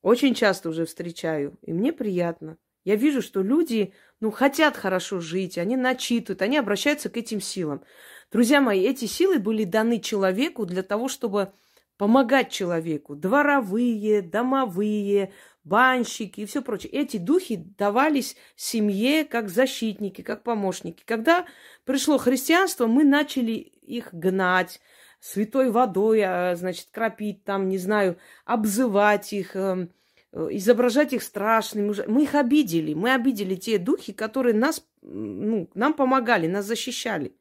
Очень 0.01 0.33
часто 0.33 0.69
уже 0.69 0.85
встречаю, 0.85 1.57
и 1.61 1.73
мне 1.73 1.91
приятно. 1.91 2.57
Я 2.83 2.95
вижу, 2.95 3.21
что 3.21 3.41
люди, 3.41 3.93
ну, 4.21 4.31
хотят 4.31 4.77
хорошо 4.77 5.19
жить, 5.19 5.57
они 5.57 5.75
начитывают, 5.75 6.41
они 6.41 6.57
обращаются 6.57 7.09
к 7.09 7.17
этим 7.17 7.41
силам. 7.41 7.83
Друзья 8.31 8.61
мои, 8.61 8.81
эти 8.81 9.05
силы 9.05 9.39
были 9.39 9.65
даны 9.65 9.99
человеку 9.99 10.65
для 10.65 10.83
того, 10.83 11.09
чтобы 11.09 11.51
помогать 11.97 12.49
человеку. 12.49 13.15
Дворовые, 13.15 14.21
домовые, 14.21 15.33
банщики 15.67 16.41
и 16.41 16.45
все 16.45 16.61
прочее. 16.61 16.91
Эти 16.91 17.17
духи 17.17 17.57
давались 17.77 18.35
семье 18.55 19.25
как 19.25 19.49
защитники, 19.49 20.21
как 20.21 20.43
помощники. 20.43 21.03
Когда 21.05 21.45
пришло 21.85 22.17
христианство, 22.17 22.87
мы 22.87 23.03
начали 23.03 23.53
их 23.53 24.13
гнать 24.13 24.79
святой 25.19 25.71
водой, 25.71 26.21
а, 26.23 26.55
значит, 26.55 26.87
кропить 26.91 27.43
там, 27.43 27.69
не 27.69 27.77
знаю, 27.77 28.17
обзывать 28.45 29.33
их, 29.33 29.55
эм, 29.55 29.91
изображать 30.31 31.13
их 31.13 31.23
страшными. 31.23 31.93
Мы 32.07 32.23
их 32.23 32.35
обидели. 32.35 32.93
Мы 32.93 33.13
обидели 33.13 33.55
те 33.55 33.77
духи, 33.77 34.13
которые 34.13 34.53
нас, 34.53 34.85
ну, 35.01 35.69
нам 35.73 35.93
помогали, 35.93 36.47
нас 36.47 36.65
защищали 36.65 37.33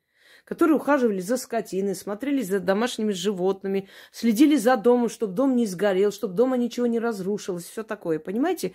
которые 0.47 0.77
ухаживали 0.77 1.21
за 1.21 1.37
скотиной, 1.37 1.97
смотрели 1.97 2.41
за 2.41 2.61
домашними 2.61 3.13
животными, 3.13 3.89
следили 4.13 4.57
за 4.57 4.77
домом, 4.77 5.09
чтобы 5.09 5.35
дом 5.35 5.57
не 5.57 5.67
сгорел, 5.67 6.13
чтобы 6.13 6.35
дома 6.35 6.57
ничего 6.57 6.87
не 6.87 7.01
разрушилось, 7.01 7.65
все 7.65 7.83
такое, 7.83 8.21
понимаете? 8.21 8.73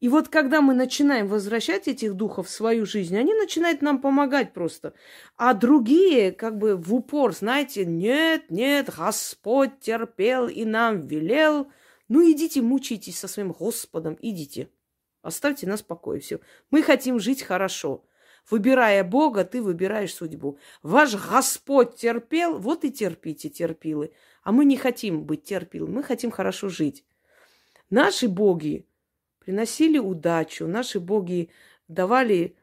И 0.00 0.08
вот 0.08 0.28
когда 0.28 0.62
мы 0.62 0.72
начинаем 0.72 1.28
возвращать 1.28 1.86
этих 1.86 2.14
духов 2.14 2.46
в 2.48 2.50
свою 2.50 2.86
жизнь, 2.86 3.16
они 3.18 3.34
начинают 3.34 3.82
нам 3.82 4.00
помогать 4.00 4.54
просто. 4.54 4.94
А 5.36 5.52
другие 5.52 6.32
как 6.32 6.56
бы 6.56 6.74
в 6.74 6.94
упор, 6.94 7.34
знаете, 7.34 7.84
нет, 7.84 8.50
нет, 8.50 8.90
Господь 8.96 9.78
терпел 9.80 10.48
и 10.48 10.64
нам 10.64 11.06
велел. 11.06 11.70
Ну 12.08 12.28
идите, 12.32 12.62
мучитесь 12.62 13.18
со 13.18 13.28
своим 13.28 13.52
Господом, 13.52 14.16
идите. 14.22 14.70
Оставьте 15.20 15.66
нас 15.66 15.82
в 15.82 15.86
покое, 15.86 16.18
все. 16.20 16.40
Мы 16.70 16.82
хотим 16.82 17.20
жить 17.20 17.42
хорошо. 17.42 18.02
Выбирая 18.48 19.04
Бога, 19.04 19.44
ты 19.44 19.62
выбираешь 19.62 20.14
судьбу. 20.14 20.58
Ваш 20.82 21.14
Господь 21.14 21.96
терпел, 21.96 22.58
вот 22.58 22.84
и 22.84 22.90
терпите, 22.90 23.48
терпилы. 23.48 24.12
А 24.42 24.52
мы 24.52 24.64
не 24.64 24.76
хотим 24.76 25.24
быть 25.24 25.44
терпилами, 25.44 25.90
мы 25.90 26.02
хотим 26.02 26.30
хорошо 26.30 26.68
жить. 26.68 27.04
Наши 27.90 28.28
боги 28.28 28.86
приносили 29.40 29.98
удачу, 29.98 30.66
наши 30.66 31.00
боги 31.00 31.50
давали 31.88 32.56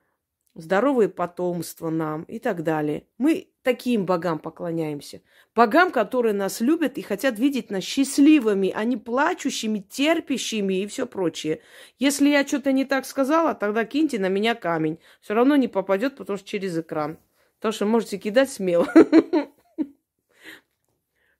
здоровое 0.56 1.10
потомство 1.10 1.90
нам 1.90 2.24
и 2.24 2.40
так 2.40 2.64
далее. 2.64 3.06
Мы 3.18 3.50
таким 3.68 4.06
богам 4.06 4.40
поклоняемся. 4.40 5.22
Богам, 5.54 5.92
которые 5.92 6.32
нас 6.32 6.62
любят 6.62 6.98
и 6.98 7.02
хотят 7.02 7.38
видеть 7.38 7.70
нас 7.70 7.84
счастливыми, 7.84 8.72
а 8.74 8.86
не 8.86 8.96
плачущими, 8.96 9.80
терпящими 9.80 10.84
и 10.84 10.88
все 10.88 11.06
прочее. 11.06 11.60
Если 12.00 12.30
я 12.30 12.48
что-то 12.48 12.72
не 12.72 12.86
так 12.86 13.06
сказала, 13.06 13.56
тогда 13.56 13.84
киньте 13.84 14.20
на 14.20 14.30
меня 14.30 14.56
камень. 14.56 15.00
Все 15.20 15.34
равно 15.34 15.58
не 15.58 15.68
попадет, 15.68 16.16
потому 16.16 16.38
что 16.38 16.48
через 16.48 16.78
экран. 16.78 17.18
То, 17.60 17.74
что 17.74 17.86
можете 17.86 18.18
кидать 18.18 18.50
смело. 18.50 18.88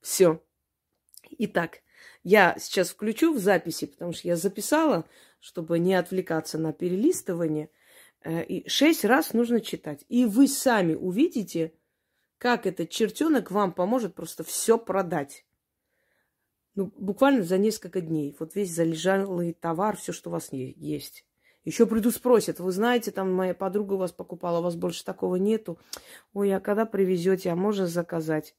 Все. 0.02 0.44
Итак, 1.38 1.80
я 2.26 2.58
сейчас 2.60 2.90
включу 2.90 3.34
в 3.34 3.40
записи, 3.40 3.86
потому 3.86 4.12
что 4.12 4.28
я 4.28 4.36
записала, 4.36 5.06
чтобы 5.40 5.80
не 5.80 5.94
отвлекаться 5.94 6.58
на 6.58 6.74
перелистывание. 6.74 7.70
Э, 8.22 8.44
и 8.44 8.68
шесть 8.68 9.06
раз 9.06 9.32
нужно 9.32 9.62
читать. 9.62 10.04
И 10.10 10.26
вы 10.26 10.50
сами 10.50 10.94
увидите, 10.94 11.72
как 12.38 12.66
этот 12.66 12.90
чертенок 12.90 13.52
вам 13.52 13.74
поможет 13.74 14.16
просто 14.16 14.44
все 14.44 14.78
продать. 14.78 15.46
Ну, 16.76 16.94
буквально 16.96 17.44
за 17.44 17.58
несколько 17.58 18.02
дней. 18.02 18.36
Вот 18.40 18.56
весь 18.56 18.72
залежалый 18.72 19.54
товар, 19.54 19.98
все, 19.98 20.14
что 20.14 20.30
у 20.30 20.34
вас 20.34 20.50
есть. 20.52 21.26
Еще 21.66 21.86
приду 21.86 22.12
спросят, 22.12 22.60
вы 22.60 22.72
знаете, 22.72 23.12
там 23.12 23.34
моя 23.34 23.54
подруга 23.54 23.94
у 23.94 23.98
вас 23.98 24.12
покупала, 24.12 24.60
у 24.60 24.62
вас 24.62 24.76
больше 24.76 25.04
такого 25.04 25.36
нету. 25.36 25.80
Ой, 26.34 26.56
а 26.56 26.60
когда 26.60 26.86
привезете, 26.86 27.50
а 27.50 27.56
можно 27.56 27.88
заказать? 27.88 28.56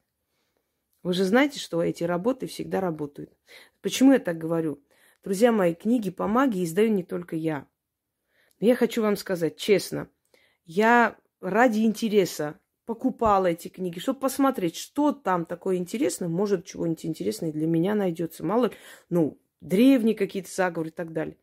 Вы 1.03 1.13
же 1.15 1.25
знаете, 1.25 1.59
что 1.59 1.83
эти 1.83 2.05
работы 2.05 2.47
всегда 2.49 2.81
работают. 2.81 3.33
Почему 3.81 4.13
я 4.13 4.19
так 4.19 4.37
говорю? 4.37 4.83
Друзья 5.23 5.53
мои, 5.53 5.75
книги 5.75 6.11
по 6.11 6.27
магии 6.27 6.65
издаю 6.65 6.91
не 6.91 7.05
только 7.05 7.37
я. 7.37 7.67
Но 8.61 8.67
я 8.67 8.75
хочу 8.75 9.01
вам 9.01 9.17
сказать 9.17 9.57
честно, 9.57 10.11
я 10.65 11.17
ради 11.41 11.81
интереса 11.81 12.59
покупала 12.89 13.49
эти 13.49 13.69
книги, 13.69 13.99
чтобы 13.99 14.21
посмотреть, 14.21 14.75
что 14.75 15.13
там 15.13 15.45
такое 15.45 15.77
интересное. 15.77 16.29
Может, 16.29 16.65
чего-нибудь 16.65 17.05
интересное 17.05 17.53
для 17.53 17.67
меня 17.67 17.95
найдется. 17.95 18.47
Мало, 18.47 18.71
ну, 19.11 19.39
древние 19.61 20.15
какие-то 20.15 20.51
заговоры 20.51 20.89
и 20.89 20.93
так 20.93 21.13
далее. 21.13 21.37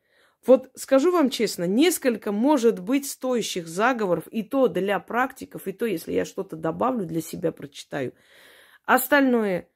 Вот 0.47 0.71
скажу 0.73 1.11
вам 1.11 1.29
честно, 1.29 1.65
несколько 1.65 2.31
может 2.31 2.79
быть 2.79 3.07
стоящих 3.07 3.67
заговоров, 3.67 4.27
и 4.31 4.41
то 4.41 4.67
для 4.67 4.99
практиков, 4.99 5.67
и 5.67 5.71
то, 5.71 5.85
если 5.85 6.13
я 6.13 6.25
что-то 6.25 6.55
добавлю 6.55 7.05
для 7.05 7.21
себя, 7.21 7.51
прочитаю. 7.51 8.15
Остальное, 8.83 9.69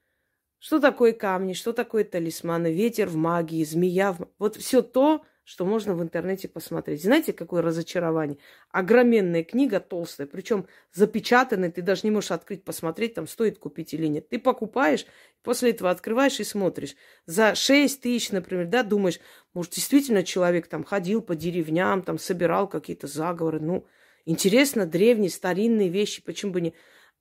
что 0.58 0.80
такое 0.80 1.14
камни, 1.14 1.54
что 1.54 1.72
такое 1.72 2.04
талисманы, 2.04 2.74
ветер 2.74 3.10
в 3.10 3.16
магии, 3.16 3.64
змея 3.64 4.14
в... 4.14 4.28
Вот 4.40 4.56
все 4.56 4.82
то, 4.82 5.24
что 5.50 5.66
можно 5.66 5.96
в 5.96 6.04
интернете 6.04 6.48
посмотреть. 6.48 7.02
Знаете, 7.02 7.34
какое 7.34 7.64
разочарование? 7.64 8.38
Огроменная 8.70 9.44
книга 9.44 9.80
толстая, 9.80 10.28
причем 10.28 10.68
запечатанная, 10.94 11.72
ты 11.72 11.82
даже 11.82 12.02
не 12.04 12.12
можешь 12.12 12.30
открыть, 12.30 12.64
посмотреть, 12.64 13.16
там 13.16 13.28
стоит 13.28 13.58
купить 13.58 13.96
или 13.96 14.06
нет. 14.06 14.30
Ты 14.30 14.38
покупаешь, 14.38 15.08
после 15.42 15.72
этого 15.72 15.90
открываешь 15.90 16.40
и 16.40 16.44
смотришь. 16.44 16.96
За 17.26 17.56
6 17.56 18.00
тысяч, 18.00 18.30
например, 18.30 18.68
да, 18.68 18.84
думаешь, 18.84 19.20
может, 19.56 19.74
действительно 19.74 20.22
человек 20.22 20.68
там 20.68 20.84
ходил 20.84 21.24
по 21.24 21.36
деревням, 21.36 22.04
там 22.04 22.20
собирал 22.20 22.68
какие-то 22.68 23.08
заговоры. 23.08 23.60
Ну, 23.60 23.88
интересно, 24.26 24.86
древние, 24.86 25.32
старинные 25.32 25.90
вещи, 25.90 26.22
почему 26.22 26.52
бы 26.52 26.62
не... 26.62 26.76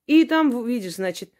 И 0.05 0.23
там 0.25 0.51
видишь, 0.67 0.97
значит, 0.97 1.31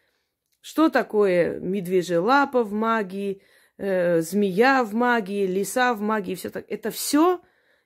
что 0.60 0.88
такое 0.88 1.60
медвежья 1.60 2.18
лапа 2.18 2.64
в 2.64 2.72
магии, 2.72 3.42
э, 3.80 4.20
змея 4.20 4.84
в 4.84 4.94
магии, 4.94 5.46
лиса 5.46 5.94
в 5.94 6.00
магии, 6.00 6.34
все 6.34 6.50
так. 6.50 6.64
Это 6.68 6.90
все 6.90 7.40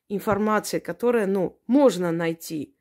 информация, 0.08 0.80
которая, 0.80 1.26
ну, 1.26 1.58
можно 1.66 2.12
найти. 2.12 2.74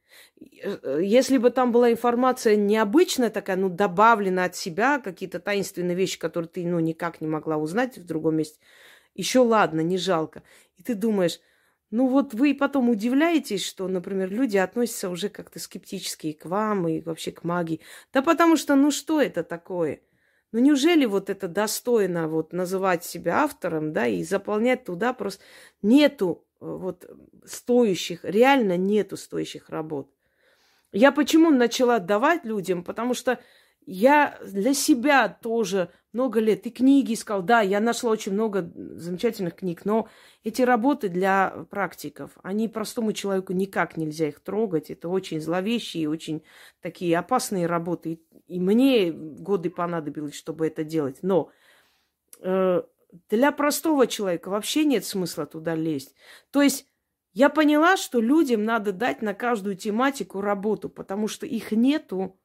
Э, 0.63 0.99
если 1.01 1.37
бы 1.37 1.51
там 1.51 1.71
была 1.71 1.91
информация 1.91 2.55
необычная 2.55 3.29
такая, 3.29 3.55
ну, 3.57 3.69
добавлена 3.69 4.45
от 4.45 4.55
себя, 4.55 4.99
какие-то 4.99 5.39
таинственные 5.39 5.95
вещи, 5.95 6.17
которые 6.19 6.49
ты, 6.49 6.65
ну, 6.65 6.79
никак 6.79 7.21
не 7.21 7.27
могла 7.27 7.57
узнать 7.57 7.97
в 7.97 8.05
другом 8.05 8.37
месте, 8.37 8.59
еще 9.13 9.39
ладно, 9.39 9.81
не 9.81 9.97
жалко. 9.97 10.41
И 10.77 10.83
ты 10.83 10.95
думаешь, 10.95 11.39
ну 11.91 12.07
вот 12.07 12.33
вы 12.33 12.55
потом 12.55 12.89
удивляетесь, 12.89 13.63
что, 13.63 13.87
например, 13.87 14.31
люди 14.31 14.57
относятся 14.57 15.09
уже 15.11 15.29
как-то 15.29 15.59
скептически 15.59 16.27
и 16.27 16.33
к 16.33 16.45
вам, 16.45 16.87
и 16.87 17.01
вообще 17.01 17.31
к 17.31 17.43
магии. 17.43 17.81
Да 18.11 18.23
потому 18.23 18.57
что, 18.57 18.73
ну 18.75 18.89
что 18.89 19.21
это 19.21 19.43
такое? 19.43 20.01
Ну 20.53 20.59
неужели 20.59 21.05
вот 21.05 21.31
это 21.31 21.47
достойно 21.47 22.27
вот 22.27 22.53
называть 22.53 23.03
себя 23.03 23.43
автором, 23.43 23.91
да, 23.91 24.05
и 24.05 24.23
заполнять 24.23 24.85
туда 24.85 25.11
просто 25.13 25.43
нету 25.81 26.45
э, 26.61 26.65
вот 26.65 27.09
стоящих, 27.43 28.23
реально 28.23 28.77
нету 28.77 29.17
стоящих 29.17 29.69
работ. 29.69 30.11
Я 30.91 31.11
почему 31.11 31.49
начала 31.49 31.99
давать 31.99 32.45
людям? 32.45 32.83
Потому 32.83 33.15
что 33.15 33.39
я 33.85 34.39
для 34.45 34.75
себя 34.75 35.27
тоже 35.29 35.89
много 36.13 36.39
лет 36.39 36.65
и 36.67 36.71
книги 36.71 37.13
искал. 37.13 37.41
Да, 37.41 37.61
я 37.61 37.79
нашла 37.79 38.11
очень 38.11 38.33
много 38.33 38.71
замечательных 38.75 39.55
книг, 39.55 39.85
но 39.85 40.07
эти 40.43 40.61
работы 40.61 41.09
для 41.09 41.65
практиков, 41.69 42.31
они 42.43 42.67
простому 42.67 43.13
человеку 43.13 43.53
никак 43.53 43.97
нельзя 43.97 44.27
их 44.27 44.39
трогать. 44.39 44.89
Это 44.89 45.09
очень 45.09 45.41
зловещие, 45.41 46.09
очень 46.09 46.43
такие 46.81 47.17
опасные 47.17 47.65
работы. 47.65 48.21
И 48.47 48.59
мне 48.59 49.11
годы 49.11 49.69
понадобилось, 49.69 50.35
чтобы 50.35 50.67
это 50.67 50.83
делать. 50.83 51.19
Но 51.23 51.51
э, 52.39 52.83
для 53.29 53.51
простого 53.51 54.07
человека 54.07 54.49
вообще 54.49 54.85
нет 54.85 55.05
смысла 55.05 55.45
туда 55.45 55.75
лезть. 55.75 56.15
То 56.51 56.61
есть 56.61 56.87
я 57.33 57.49
поняла, 57.49 57.97
что 57.97 58.21
людям 58.21 58.63
надо 58.63 58.93
дать 58.93 59.21
на 59.21 59.33
каждую 59.33 59.75
тематику 59.75 60.41
работу, 60.41 60.89
потому 60.89 61.27
что 61.27 61.45
их 61.47 61.71
нету 61.71 62.39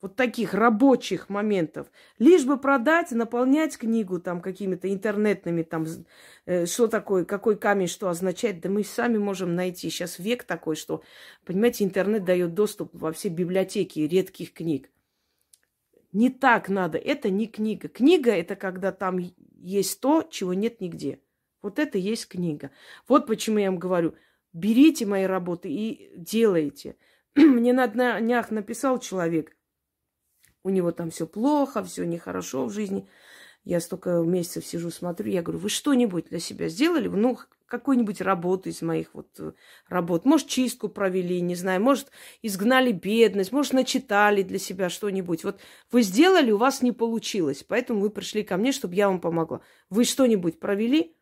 вот 0.00 0.14
таких 0.14 0.54
рабочих 0.54 1.28
моментов. 1.28 1.90
Лишь 2.18 2.44
бы 2.44 2.58
продать, 2.58 3.10
наполнять 3.12 3.78
книгу 3.78 4.20
там 4.20 4.40
какими-то 4.40 4.92
интернетными, 4.92 5.62
там, 5.62 5.86
э, 6.44 6.66
что 6.66 6.86
такое, 6.86 7.24
какой 7.24 7.56
камень 7.56 7.88
что 7.88 8.08
означает, 8.08 8.60
да 8.60 8.68
мы 8.68 8.84
сами 8.84 9.18
можем 9.18 9.54
найти. 9.54 9.88
Сейчас 9.90 10.18
век 10.18 10.44
такой, 10.44 10.76
что, 10.76 11.02
понимаете, 11.44 11.84
интернет 11.84 12.24
дает 12.24 12.54
доступ 12.54 12.90
во 12.92 13.12
все 13.12 13.28
библиотеки 13.28 14.00
редких 14.00 14.52
книг. 14.52 14.90
Не 16.12 16.30
так 16.30 16.68
надо, 16.68 16.98
это 16.98 17.30
не 17.30 17.46
книга. 17.46 17.88
Книга– 17.88 18.30
это 18.32 18.56
когда 18.56 18.92
там 18.92 19.18
есть 19.60 20.00
то, 20.00 20.22
чего 20.22 20.54
нет 20.54 20.80
нигде. 20.80 21.20
Вот 21.62 21.78
это 21.78 21.98
есть 21.98 22.28
книга. 22.28 22.70
Вот 23.08 23.26
почему 23.26 23.58
я 23.58 23.70
вам 23.70 23.78
говорю, 23.78 24.14
берите 24.52 25.04
мои 25.04 25.24
работы 25.24 25.68
и 25.70 26.12
делайте. 26.16 26.96
Мне 27.34 27.72
на 27.72 27.88
днях 27.88 28.50
написал 28.50 28.98
человек, 28.98 29.55
у 30.66 30.68
него 30.68 30.90
там 30.90 31.10
все 31.10 31.28
плохо, 31.28 31.84
все 31.84 32.04
нехорошо 32.04 32.66
в 32.66 32.72
жизни. 32.72 33.08
Я 33.64 33.80
столько 33.80 34.22
месяцев 34.22 34.66
сижу, 34.66 34.90
смотрю, 34.90 35.30
я 35.30 35.42
говорю, 35.42 35.60
вы 35.60 35.68
что-нибудь 35.68 36.26
для 36.28 36.40
себя 36.40 36.68
сделали? 36.68 37.06
Ну, 37.06 37.38
какую-нибудь 37.66 38.20
работу 38.20 38.68
из 38.68 38.82
моих 38.82 39.14
вот 39.14 39.28
э, 39.38 39.52
работ. 39.88 40.24
Может, 40.24 40.48
чистку 40.48 40.88
провели, 40.88 41.40
не 41.40 41.54
знаю, 41.54 41.80
может, 41.80 42.10
изгнали 42.42 42.90
бедность, 42.90 43.52
может, 43.52 43.74
начитали 43.74 44.42
для 44.42 44.58
себя 44.58 44.88
что-нибудь. 44.88 45.44
Вот 45.44 45.60
вы 45.92 46.02
сделали, 46.02 46.50
у 46.50 46.58
вас 46.58 46.82
не 46.82 46.90
получилось, 46.90 47.64
поэтому 47.66 48.00
вы 48.00 48.10
пришли 48.10 48.42
ко 48.42 48.56
мне, 48.56 48.72
чтобы 48.72 48.96
я 48.96 49.08
вам 49.08 49.20
помогла. 49.20 49.60
Вы 49.88 50.04
что-нибудь 50.04 50.58
провели? 50.58 51.16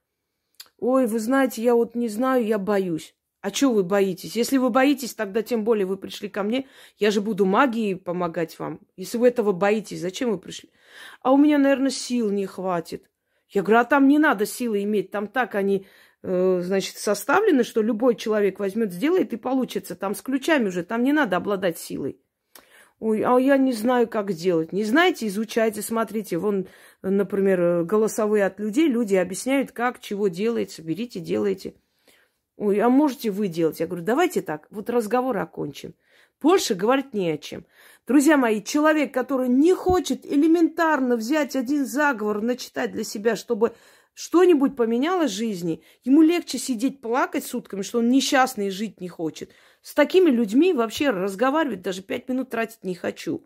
Ой, 0.79 1.07
вы 1.07 1.19
знаете, 1.19 1.63
я 1.63 1.75
вот 1.75 1.95
не 1.95 2.09
знаю, 2.09 2.47
я 2.47 2.59
боюсь. 2.59 3.15
А 3.45 3.53
что 3.53 3.75
вы 3.75 3.83
боитесь? 3.83 4.37
Если 4.37 4.57
вы 4.57 4.71
боитесь, 4.71 5.15
тогда 5.15 5.43
тем 5.43 5.65
более 5.65 5.85
вы 5.85 5.99
пришли 5.99 6.31
ко 6.31 6.43
мне. 6.43 6.67
Я 6.97 7.11
же 7.11 7.21
буду 7.21 7.45
магией 7.45 7.95
помогать 7.95 8.59
вам. 8.59 8.81
Если 8.97 9.19
вы 9.19 9.29
этого 9.29 9.53
боитесь, 9.53 10.01
зачем 10.01 10.31
вы 10.31 10.39
пришли? 10.39 10.71
А 11.21 11.31
у 11.31 11.37
меня, 11.37 11.59
наверное, 11.59 11.91
сил 11.91 12.31
не 12.31 12.47
хватит. 12.47 13.11
Я 13.51 13.63
говорю, 13.63 13.81
а 13.81 13.85
там 13.85 14.09
не 14.09 14.19
надо 14.19 14.47
силы 14.47 14.83
иметь. 14.85 15.11
Там 15.11 15.27
так 15.27 15.57
они, 15.57 15.87
э, 16.23 16.61
значит, 16.63 16.97
составлены, 16.97 17.65
что 17.65 17.83
любой 17.83 18.15
человек 18.15 18.59
возьмет, 18.61 18.95
сделает 18.95 19.35
и 19.35 19.37
получится. 19.37 19.95
Там 19.95 20.15
с 20.15 20.23
ключами 20.23 20.69
уже, 20.69 20.83
там 20.83 21.03
не 21.03 21.13
надо 21.13 21.37
обладать 21.37 21.77
силой. 21.77 22.19
Ой, 22.99 23.21
а 23.27 23.39
я 23.39 23.59
не 23.59 23.75
знаю, 23.75 24.09
как 24.09 24.31
сделать. 24.31 24.73
Не 24.73 24.85
знаете, 24.85 25.27
изучайте, 25.27 25.83
смотрите. 25.83 26.39
Вон, 26.39 26.67
например, 27.03 27.85
голосовые 27.85 28.47
от 28.47 28.59
людей. 28.59 28.89
Люди 28.89 29.17
объясняют, 29.17 29.71
как, 29.73 30.01
чего 30.01 30.29
делается. 30.29 30.81
Берите, 30.81 31.21
делайте. 31.21 31.75
Ой, 32.57 32.79
а 32.81 32.89
можете 32.89 33.31
вы 33.31 33.49
делать? 33.49 33.81
Я 33.81 33.87
говорю, 33.87 34.05
давайте 34.05 34.41
так, 34.41 34.67
вот 34.71 34.89
разговор 34.89 35.37
окончим. 35.39 35.95
Больше 36.41 36.75
говорить 36.75 37.15
не 37.15 37.31
о 37.31 37.39
чем. 37.39 37.65
Друзья 38.07 38.37
мои, 38.37 38.63
человек, 38.63 39.13
который 39.15 39.49
не 39.49 39.73
хочет 39.73 40.27
элементарно 40.27 41.17
взять 41.17 41.57
один 41.57 41.87
заговор, 41.87 42.43
начитать 42.43 42.93
для 42.93 43.03
себя, 43.03 43.35
чтобы 43.35 43.75
что-нибудь 44.13 44.77
поменялось 44.77 45.33
в 45.33 45.35
жизни, 45.35 45.83
ему 46.05 46.23
легче 46.23 46.59
сидеть 46.59 47.01
плакать 47.01 47.45
сутками, 47.45 47.83
что 47.83 47.99
он 47.99 48.11
несчастный 48.11 48.69
и 48.69 48.71
жить 48.71 49.01
не 49.01 49.09
хочет. 49.09 49.51
С 49.83 49.95
такими 49.95 50.31
людьми 50.31 50.73
вообще 50.73 51.11
разговаривать 51.11 51.83
даже 51.83 52.03
пять 52.03 52.29
минут 52.29 52.51
тратить 52.51 52.85
не 52.85 52.95
хочу. 52.95 53.45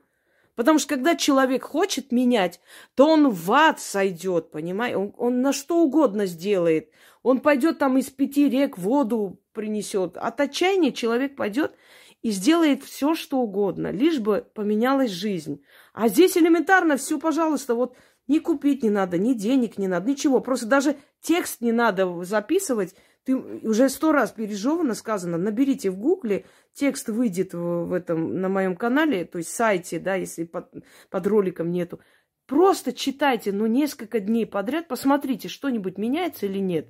Потому 0.59 0.81
что 0.81 0.97
когда 0.97 1.15
человек 1.15 1.63
хочет 1.63 2.11
менять, 2.11 2.61
то 2.97 3.07
он 3.07 3.31
в 3.31 3.53
ад 3.53 3.79
сойдет, 3.79 4.51
понимаете? 4.51 4.97
Он, 4.97 5.15
он 5.17 5.41
на 5.41 5.53
что 5.53 5.85
угодно 5.85 6.27
сделает. 6.27 6.91
Он 7.23 7.39
пойдет 7.39 7.79
там 7.79 7.97
из 7.97 8.11
пяти 8.11 8.49
рек 8.49 8.77
воду 8.77 9.41
принесет. 9.53 10.17
От 10.17 10.41
отчаяния 10.41 10.91
человек 10.91 11.37
пойдет 11.37 11.77
и 12.23 12.33
сделает 12.33 12.83
все, 12.83 13.15
что 13.15 13.39
угодно, 13.39 13.93
лишь 13.93 14.19
бы 14.19 14.45
поменялась 14.53 15.13
жизнь. 15.13 15.63
А 15.93 16.09
здесь 16.09 16.37
элементарно 16.37 16.97
все, 16.97 17.21
пожалуйста, 17.21 17.77
вот 17.77 17.95
Ни 18.27 18.41
купить 18.41 18.83
не 18.83 18.91
надо, 18.91 19.17
ни 19.17 19.35
денег 19.35 19.79
не 19.79 19.87
надо, 19.87 20.11
ничего. 20.11 20.41
Просто 20.41 20.67
даже 20.67 20.97
текст 21.21 21.61
не 21.61 21.71
надо 21.71 22.25
записывать. 22.25 22.97
Ты 23.29 23.37
уже 23.37 23.91
сто 23.91 24.13
раз 24.13 24.31
пережевано 24.33 24.95
сказано. 24.95 25.37
Наберите 25.37 25.91
в 25.91 25.99
гугле, 25.99 26.47
текст 26.73 27.11
выйдет 27.11 27.53
в, 27.53 27.85
в 27.85 27.93
этом, 27.93 28.41
на 28.41 28.49
моем 28.49 28.75
канале, 28.75 29.27
то 29.27 29.37
есть 29.37 29.51
сайте, 29.51 29.99
да, 30.01 30.15
если 30.15 30.45
под, 30.45 30.73
под 31.11 31.27
роликом 31.27 31.71
нету. 31.71 32.01
Просто 32.47 32.95
читайте, 32.95 33.53
ну, 33.53 33.67
несколько 33.67 34.21
дней 34.21 34.47
подряд, 34.47 34.89
посмотрите, 34.89 35.49
что-нибудь 35.49 35.99
меняется 35.99 36.47
или 36.47 36.59
нет. 36.59 36.89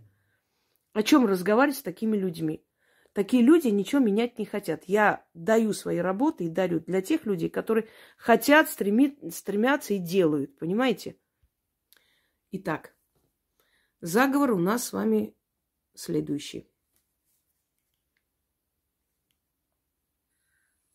О 0.92 1.02
чем 1.02 1.26
разговаривать 1.26 1.78
с 1.78 1.82
такими 1.82 2.16
людьми? 2.16 2.64
Такие 3.14 3.42
люди 3.42 3.66
ничего 3.66 4.00
менять 4.00 4.38
не 4.38 4.44
хотят. 4.44 4.84
Я 4.84 5.26
даю 5.34 5.72
свои 5.72 5.98
работы 5.98 6.44
и 6.44 6.48
дарю 6.48 6.78
для 6.78 7.02
тех 7.02 7.26
людей, 7.26 7.50
которые 7.50 7.88
хотят, 8.16 8.70
стреми, 8.70 9.18
стремятся 9.32 9.94
и 9.94 9.98
делают. 9.98 10.56
Понимаете? 10.56 11.16
Итак, 12.52 12.94
заговор 14.00 14.52
у 14.52 14.58
нас 14.60 14.84
с 14.84 14.92
вами 14.92 15.34
следующий. 15.98 16.70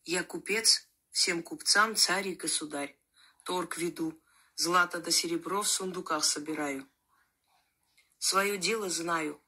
Я 0.04 0.24
купец, 0.24 0.88
всем 1.10 1.42
купцам 1.42 1.94
царь 1.94 2.28
и 2.28 2.34
государь. 2.34 2.98
Торг 3.42 3.76
веду, 3.76 4.18
злато 4.54 5.00
да 5.00 5.10
серебро 5.10 5.62
в 5.62 5.68
сундуках 5.68 6.24
собираю. 6.24 6.88
Свое 8.18 8.56
дело 8.56 8.88
знаю, 8.88 9.42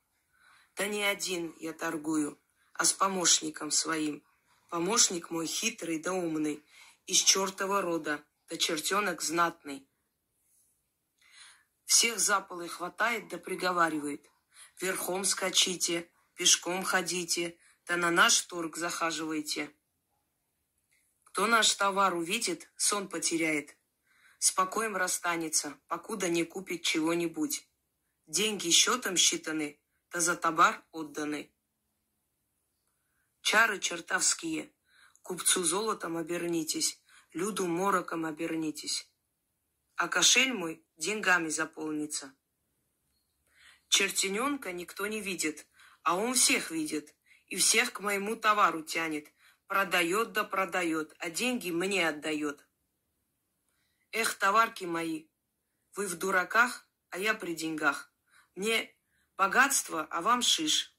да 0.75 0.87
не 0.87 1.03
один 1.03 1.55
я 1.59 1.73
торгую, 1.73 2.39
а 2.75 2.85
с 2.85 2.93
помощником 2.93 3.71
своим. 3.71 4.23
Помощник 4.69 5.31
мой 5.31 5.47
хитрый 5.47 5.99
да 6.01 6.13
умный, 6.13 6.63
из 7.07 7.19
чертова 7.19 7.81
рода, 7.81 8.23
да 8.49 8.57
чертенок 8.59 9.23
знатный. 9.23 9.89
Всех 11.87 12.19
за 12.19 12.41
полы 12.41 12.69
хватает 12.69 13.29
да 13.29 13.39
приговаривает. 13.39 14.29
Верхом 14.81 15.25
скачите, 15.25 16.11
пешком 16.35 16.85
ходите, 16.85 17.59
да 17.87 17.97
на 17.97 18.11
наш 18.11 18.43
торг 18.43 18.77
захаживайте. 18.77 19.75
Кто 21.25 21.47
наш 21.47 21.75
товар 21.75 22.15
увидит, 22.15 22.71
сон 22.77 23.09
потеряет. 23.09 23.77
Спокоем 24.39 24.95
расстанется, 24.97 25.79
покуда 25.87 26.29
не 26.29 26.45
купит 26.45 26.83
чего-нибудь. 26.83 27.67
Деньги 28.27 28.71
счетом 28.71 29.17
считаны, 29.17 29.81
да 30.11 30.21
за 30.21 30.37
товар 30.37 30.85
отданы. 30.93 31.55
Чары 33.41 33.79
чертовские, 33.79 34.75
купцу 35.23 35.65
золотом 35.65 36.19
обернитесь, 36.19 37.01
люду 37.33 37.67
мороком 37.67 38.27
обернитесь. 38.27 39.11
А 39.95 40.09
кошель 40.09 40.53
мой 40.53 40.85
деньгами 40.97 41.49
заполнится. 41.49 42.35
Чертененка 43.89 44.73
никто 44.73 45.07
не 45.07 45.21
видит, 45.21 45.67
а 46.03 46.17
он 46.17 46.35
всех 46.35 46.71
видит 46.71 47.15
и 47.47 47.57
всех 47.57 47.93
к 47.93 48.01
моему 48.01 48.37
товару 48.37 48.83
тянет. 48.83 49.33
Продает 49.67 50.33
да 50.33 50.45
продает, 50.45 51.15
а 51.19 51.31
деньги 51.31 51.71
мне 51.71 52.09
отдает. 52.09 52.65
Эх, 54.13 54.35
товарки 54.35 54.85
мои, 54.85 55.27
вы 55.95 56.07
в 56.07 56.17
дураках, 56.17 56.87
а 57.11 57.19
я 57.19 57.35
при 57.35 57.55
деньгах. 57.55 58.13
Мне 58.55 58.95
богатство, 59.37 60.07
а 60.11 60.23
вам 60.23 60.43
шиш. 60.43 60.95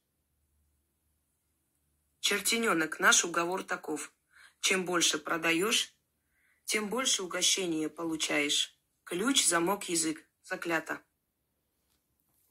Чертененок, 2.19 2.99
наш 2.99 3.23
уговор 3.23 3.63
таков. 3.63 4.11
Чем 4.59 4.85
больше 4.85 5.17
продаешь, 5.17 5.93
тем 6.65 6.89
больше 6.89 7.23
угощения 7.23 7.89
получаешь. 7.89 8.77
Ключ, 9.05 9.45
замок, 9.45 9.87
язык. 9.87 10.25
Заклято. 10.43 11.01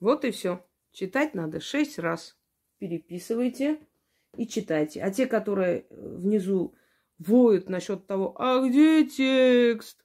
Вот 0.00 0.24
и 0.24 0.30
все. 0.30 0.64
Читать 0.92 1.34
надо 1.34 1.60
шесть 1.60 1.98
раз. 1.98 2.36
Переписывайте 2.78 3.80
и 4.36 4.46
читайте. 4.46 5.02
А 5.02 5.10
те, 5.10 5.26
которые 5.26 5.86
внизу 5.90 6.74
воют 7.18 7.68
насчет 7.68 8.06
того, 8.06 8.34
а 8.40 8.66
где 8.66 9.06
текст? 9.06 10.04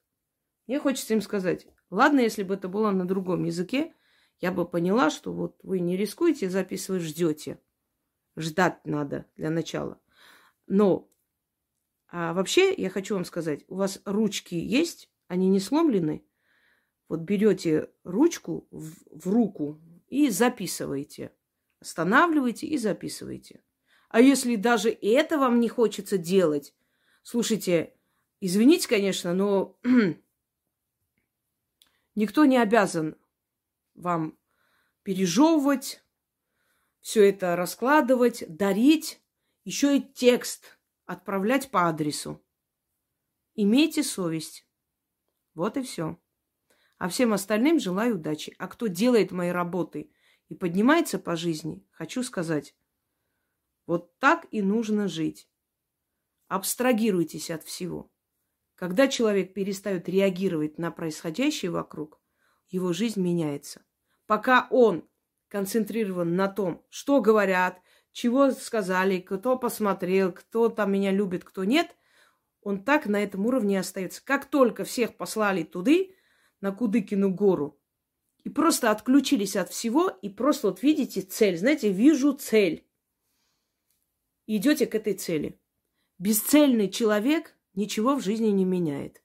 Мне 0.67 0.79
хочется 0.79 1.13
им 1.13 1.21
сказать, 1.21 1.67
ладно, 1.89 2.21
если 2.21 2.43
бы 2.43 2.53
это 2.53 2.67
было 2.67 2.91
на 2.91 3.05
другом 3.05 3.43
языке, 3.43 3.93
я 4.39 4.51
бы 4.51 4.65
поняла, 4.65 5.09
что 5.09 5.33
вот 5.33 5.59
вы 5.63 5.79
не 5.79 5.97
рискуете 5.97 6.49
записывать, 6.49 7.03
ждете. 7.03 7.59
Ждать 8.37 8.85
надо 8.85 9.25
для 9.35 9.49
начала. 9.49 9.99
Но 10.67 11.11
а 12.11 12.33
вообще 12.33 12.73
я 12.73 12.89
хочу 12.89 13.15
вам 13.15 13.23
сказать, 13.23 13.63
у 13.69 13.75
вас 13.75 14.01
ручки 14.03 14.55
есть, 14.55 15.09
они 15.27 15.47
не 15.47 15.61
сломлены. 15.61 16.25
Вот 17.11 17.19
берете 17.19 17.89
ручку 18.05 18.69
в, 18.71 18.93
в 19.11 19.27
руку 19.27 19.81
и 20.07 20.29
записываете. 20.29 21.33
Останавливаете 21.81 22.67
и 22.67 22.77
записываете. 22.77 23.61
А 24.07 24.21
если 24.21 24.55
даже 24.55 24.91
это 24.91 25.37
вам 25.37 25.59
не 25.59 25.67
хочется 25.67 26.17
делать, 26.17 26.73
слушайте, 27.21 27.93
извините, 28.39 28.87
конечно, 28.87 29.33
но 29.33 29.77
никто 32.15 32.45
не 32.45 32.55
обязан 32.55 33.17
вам 33.93 34.39
пережевывать, 35.03 36.05
все 37.01 37.27
это 37.27 37.57
раскладывать, 37.57 38.45
дарить, 38.47 39.21
еще 39.65 39.97
и 39.97 40.01
текст 40.01 40.79
отправлять 41.03 41.71
по 41.71 41.89
адресу. 41.89 42.41
Имейте 43.55 44.01
совесть. 44.01 44.65
Вот 45.55 45.75
и 45.75 45.81
все. 45.81 46.17
А 47.01 47.09
всем 47.09 47.33
остальным 47.33 47.79
желаю 47.79 48.17
удачи. 48.17 48.53
А 48.59 48.67
кто 48.67 48.85
делает 48.85 49.31
мои 49.31 49.49
работы 49.49 50.11
и 50.49 50.53
поднимается 50.53 51.17
по 51.17 51.35
жизни, 51.35 51.83
хочу 51.89 52.21
сказать, 52.21 52.75
вот 53.87 54.19
так 54.19 54.45
и 54.51 54.61
нужно 54.61 55.07
жить. 55.07 55.49
Абстрагируйтесь 56.47 57.49
от 57.49 57.63
всего. 57.63 58.11
Когда 58.75 59.07
человек 59.07 59.55
перестает 59.55 60.07
реагировать 60.07 60.77
на 60.77 60.91
происходящее 60.91 61.71
вокруг, 61.71 62.21
его 62.69 62.93
жизнь 62.93 63.19
меняется. 63.19 63.83
Пока 64.27 64.67
он 64.69 65.09
концентрирован 65.47 66.35
на 66.35 66.49
том, 66.49 66.85
что 66.89 67.19
говорят, 67.19 67.81
чего 68.11 68.51
сказали, 68.51 69.21
кто 69.21 69.57
посмотрел, 69.57 70.31
кто 70.31 70.69
там 70.69 70.91
меня 70.91 71.09
любит, 71.09 71.45
кто 71.45 71.63
нет, 71.63 71.95
он 72.61 72.83
так 72.83 73.07
на 73.07 73.23
этом 73.23 73.47
уровне 73.47 73.79
остается. 73.79 74.23
Как 74.23 74.45
только 74.45 74.83
всех 74.83 75.17
послали 75.17 75.63
туды, 75.63 76.15
на 76.61 76.71
Кудыкину 76.71 77.33
гору, 77.33 77.79
и 78.43 78.49
просто 78.49 78.91
отключились 78.91 79.55
от 79.55 79.69
всего, 79.69 80.09
и 80.09 80.29
просто 80.29 80.69
вот 80.69 80.81
видите 80.81 81.21
цель. 81.21 81.57
Знаете, 81.57 81.91
вижу 81.91 82.33
цель. 82.33 82.87
И 84.47 84.57
идете 84.57 84.87
к 84.87 84.95
этой 84.95 85.13
цели. 85.13 85.59
Бесцельный 86.17 86.89
человек 86.89 87.55
ничего 87.73 88.15
в 88.15 88.23
жизни 88.23 88.47
не 88.47 88.65
меняет. 88.65 89.23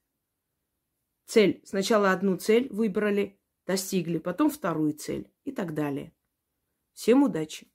Цель. 1.26 1.60
Сначала 1.64 2.12
одну 2.12 2.36
цель 2.36 2.68
выбрали, 2.70 3.40
достигли, 3.66 4.18
потом 4.18 4.50
вторую 4.50 4.92
цель 4.92 5.30
и 5.44 5.52
так 5.52 5.74
далее. 5.74 6.12
Всем 6.92 7.22
удачи! 7.22 7.68